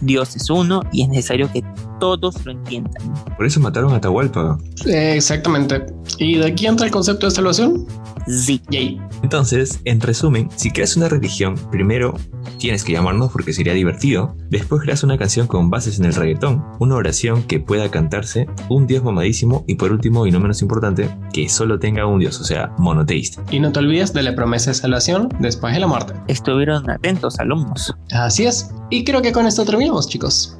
Dios 0.00 0.36
es 0.36 0.50
uno 0.50 0.82
y 0.92 1.02
es 1.02 1.08
necesario 1.08 1.50
que 1.52 1.62
todos 1.98 2.44
lo 2.44 2.52
entiendan. 2.52 3.14
Por 3.36 3.46
eso 3.46 3.60
mataron 3.60 3.92
a 3.92 3.96
Atahualpa. 3.96 4.58
Eh, 4.86 5.14
exactamente. 5.16 5.84
¿Y 6.18 6.36
de 6.38 6.46
aquí 6.46 6.66
entra 6.66 6.86
el 6.86 6.92
concepto 6.92 7.26
de 7.26 7.32
salvación? 7.32 7.86
Sí. 8.26 8.60
Yay. 8.70 9.00
Entonces, 9.22 9.80
en 9.84 10.00
resumen, 10.00 10.48
si 10.56 10.70
creas 10.70 10.96
una 10.96 11.08
religión, 11.08 11.56
primero 11.70 12.14
tienes 12.58 12.84
que 12.84 12.92
llamarnos 12.92 13.30
porque 13.30 13.52
sería 13.52 13.74
divertido, 13.74 14.36
después 14.50 14.82
creas 14.82 15.02
una 15.02 15.18
canción 15.18 15.46
con 15.46 15.70
bases 15.70 15.98
en 15.98 16.06
el 16.06 16.14
reggaetón, 16.14 16.64
una 16.78 16.94
oración 16.94 17.42
que 17.42 17.60
pueda 17.60 17.90
cantarse, 17.90 18.48
un 18.68 18.86
dios 18.86 19.04
mamadísimo 19.04 19.64
y 19.66 19.74
por 19.74 19.92
último 19.92 20.26
y 20.26 20.30
no 20.30 20.40
menos 20.40 20.62
importante, 20.62 21.10
que 21.32 21.48
solo 21.48 21.78
tenga 21.78 22.06
un 22.06 22.20
dios, 22.20 22.40
o 22.40 22.44
sea, 22.44 22.72
monoteísta. 22.78 23.42
Y 23.50 23.60
no 23.60 23.72
te 23.72 23.80
olvides 23.80 24.12
de 24.12 24.22
la 24.22 24.34
promesa 24.34 24.70
de 24.70 24.74
salvación 24.74 25.28
después 25.40 25.74
de 25.74 25.80
la 25.80 25.86
muerte. 25.86 26.14
Estuvieron 26.28 26.88
atentos, 26.88 27.38
alumnos. 27.38 27.94
Así 28.12 28.46
es. 28.46 28.70
Y 28.90 29.04
creo 29.04 29.22
que 29.22 29.32
con 29.32 29.46
esto 29.46 29.64
terminamos, 29.64 30.08
chicos. 30.08 30.56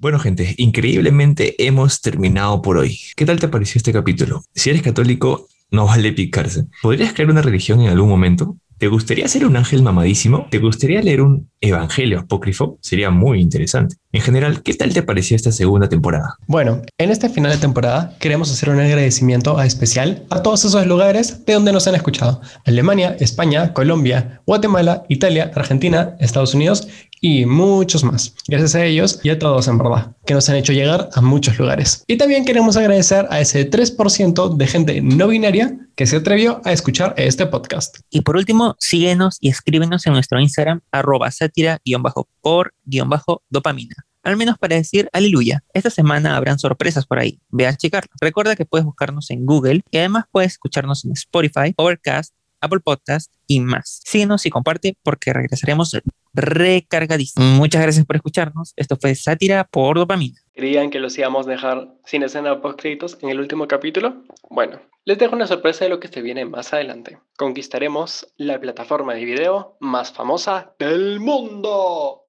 Bueno, 0.00 0.20
gente, 0.20 0.54
increíblemente 0.58 1.56
hemos 1.66 2.00
terminado 2.00 2.62
por 2.62 2.76
hoy. 2.76 3.00
¿Qué 3.16 3.26
tal 3.26 3.40
te 3.40 3.48
pareció 3.48 3.80
este 3.80 3.92
capítulo? 3.92 4.44
Si 4.54 4.70
eres 4.70 4.82
católico, 4.82 5.48
no 5.72 5.86
vale 5.86 6.12
picarse. 6.12 6.66
¿Podrías 6.82 7.12
crear 7.12 7.28
una 7.32 7.42
religión 7.42 7.80
en 7.80 7.88
algún 7.88 8.08
momento? 8.08 8.56
¿Te 8.78 8.86
gustaría 8.86 9.26
ser 9.26 9.44
un 9.44 9.56
ángel 9.56 9.82
mamadísimo? 9.82 10.46
¿Te 10.52 10.60
gustaría 10.60 11.02
leer 11.02 11.20
un 11.20 11.50
evangelio 11.60 12.20
apócrifo? 12.20 12.78
Sería 12.80 13.10
muy 13.10 13.40
interesante. 13.40 13.96
En 14.12 14.20
general, 14.20 14.62
¿qué 14.62 14.72
tal 14.74 14.94
te 14.94 15.02
pareció 15.02 15.34
esta 15.34 15.50
segunda 15.50 15.88
temporada? 15.88 16.36
Bueno, 16.46 16.82
en 16.96 17.10
este 17.10 17.28
final 17.28 17.50
de 17.50 17.58
temporada 17.58 18.16
queremos 18.20 18.52
hacer 18.52 18.70
un 18.70 18.78
agradecimiento 18.78 19.60
especial 19.60 20.24
a 20.30 20.42
todos 20.44 20.64
esos 20.64 20.86
lugares 20.86 21.44
de 21.44 21.54
donde 21.54 21.72
nos 21.72 21.88
han 21.88 21.96
escuchado. 21.96 22.40
Alemania, 22.64 23.16
España, 23.18 23.72
Colombia, 23.74 24.42
Guatemala, 24.46 25.02
Italia, 25.08 25.50
Argentina, 25.56 26.14
Estados 26.20 26.54
Unidos 26.54 26.86
y 27.20 27.46
muchos 27.46 28.04
más. 28.04 28.34
Gracias 28.46 28.74
a 28.74 28.84
ellos 28.84 29.20
y 29.22 29.30
a 29.30 29.38
todos 29.38 29.66
en 29.68 29.78
verdad, 29.78 30.14
que 30.26 30.34
nos 30.34 30.46
han 30.48 30.56
hecho 30.56 30.72
llegar 30.72 31.08
a 31.12 31.20
muchos 31.20 31.56
lugares. 31.58 32.02
Y 32.06 32.16
también 32.16 32.44
queremos 32.44 32.76
agradecer 32.76 33.26
a 33.30 33.40
ese 33.40 33.70
3% 33.70 34.56
de 34.56 34.66
gente 34.66 35.00
no 35.00 35.28
binaria 35.28 35.78
que 35.94 36.06
se 36.06 36.16
atrevió 36.16 36.60
a 36.64 36.72
escuchar 36.72 37.14
este 37.16 37.46
podcast. 37.46 37.98
Y 38.10 38.22
por 38.22 38.36
último, 38.36 38.74
síguenos 38.78 39.38
y 39.40 39.48
escríbenos 39.48 40.06
en 40.06 40.12
nuestro 40.12 40.38
Instagram 40.40 40.80
arroba 40.92 41.30
sátira-por-dopamina. 41.30 43.96
Al 44.22 44.36
menos 44.36 44.58
para 44.58 44.76
decir 44.76 45.08
aleluya. 45.12 45.64
Esta 45.72 45.90
semana 45.90 46.36
habrán 46.36 46.58
sorpresas 46.58 47.06
por 47.06 47.18
ahí. 47.18 47.40
Ve 47.48 47.66
a 47.66 47.76
checarlo. 47.76 48.10
Recuerda 48.20 48.56
que 48.56 48.66
puedes 48.66 48.84
buscarnos 48.84 49.30
en 49.30 49.46
Google 49.46 49.82
y 49.90 49.98
además 49.98 50.24
puedes 50.30 50.52
escucharnos 50.52 51.04
en 51.04 51.12
Spotify, 51.12 51.72
Overcast, 51.76 52.34
Apple 52.60 52.80
Podcast 52.80 53.32
y 53.46 53.60
más. 53.60 54.00
Síguenos 54.04 54.44
y 54.46 54.50
comparte 54.50 54.96
porque 55.02 55.32
regresaremos 55.32 55.96
recargadísimos. 56.34 57.48
Muchas 57.58 57.82
gracias 57.82 58.06
por 58.06 58.16
escucharnos. 58.16 58.72
Esto 58.76 58.96
fue 59.00 59.14
Sátira 59.14 59.64
por 59.64 59.96
Dopamina. 59.96 60.38
¿Creían 60.54 60.90
que 60.90 60.98
los 60.98 61.16
íbamos 61.16 61.46
a 61.46 61.50
dejar 61.50 61.88
sin 62.04 62.22
escena 62.22 62.60
post 62.60 62.80
créditos 62.80 63.18
en 63.22 63.28
el 63.28 63.40
último 63.40 63.68
capítulo? 63.68 64.24
Bueno, 64.50 64.80
les 65.04 65.18
dejo 65.18 65.34
una 65.34 65.46
sorpresa 65.46 65.84
de 65.84 65.90
lo 65.90 66.00
que 66.00 66.08
se 66.08 66.20
viene 66.20 66.44
más 66.44 66.72
adelante. 66.72 67.18
Conquistaremos 67.36 68.32
la 68.36 68.60
plataforma 68.60 69.14
de 69.14 69.24
video 69.24 69.76
más 69.80 70.12
famosa 70.12 70.74
del 70.78 71.20
mundo. 71.20 72.24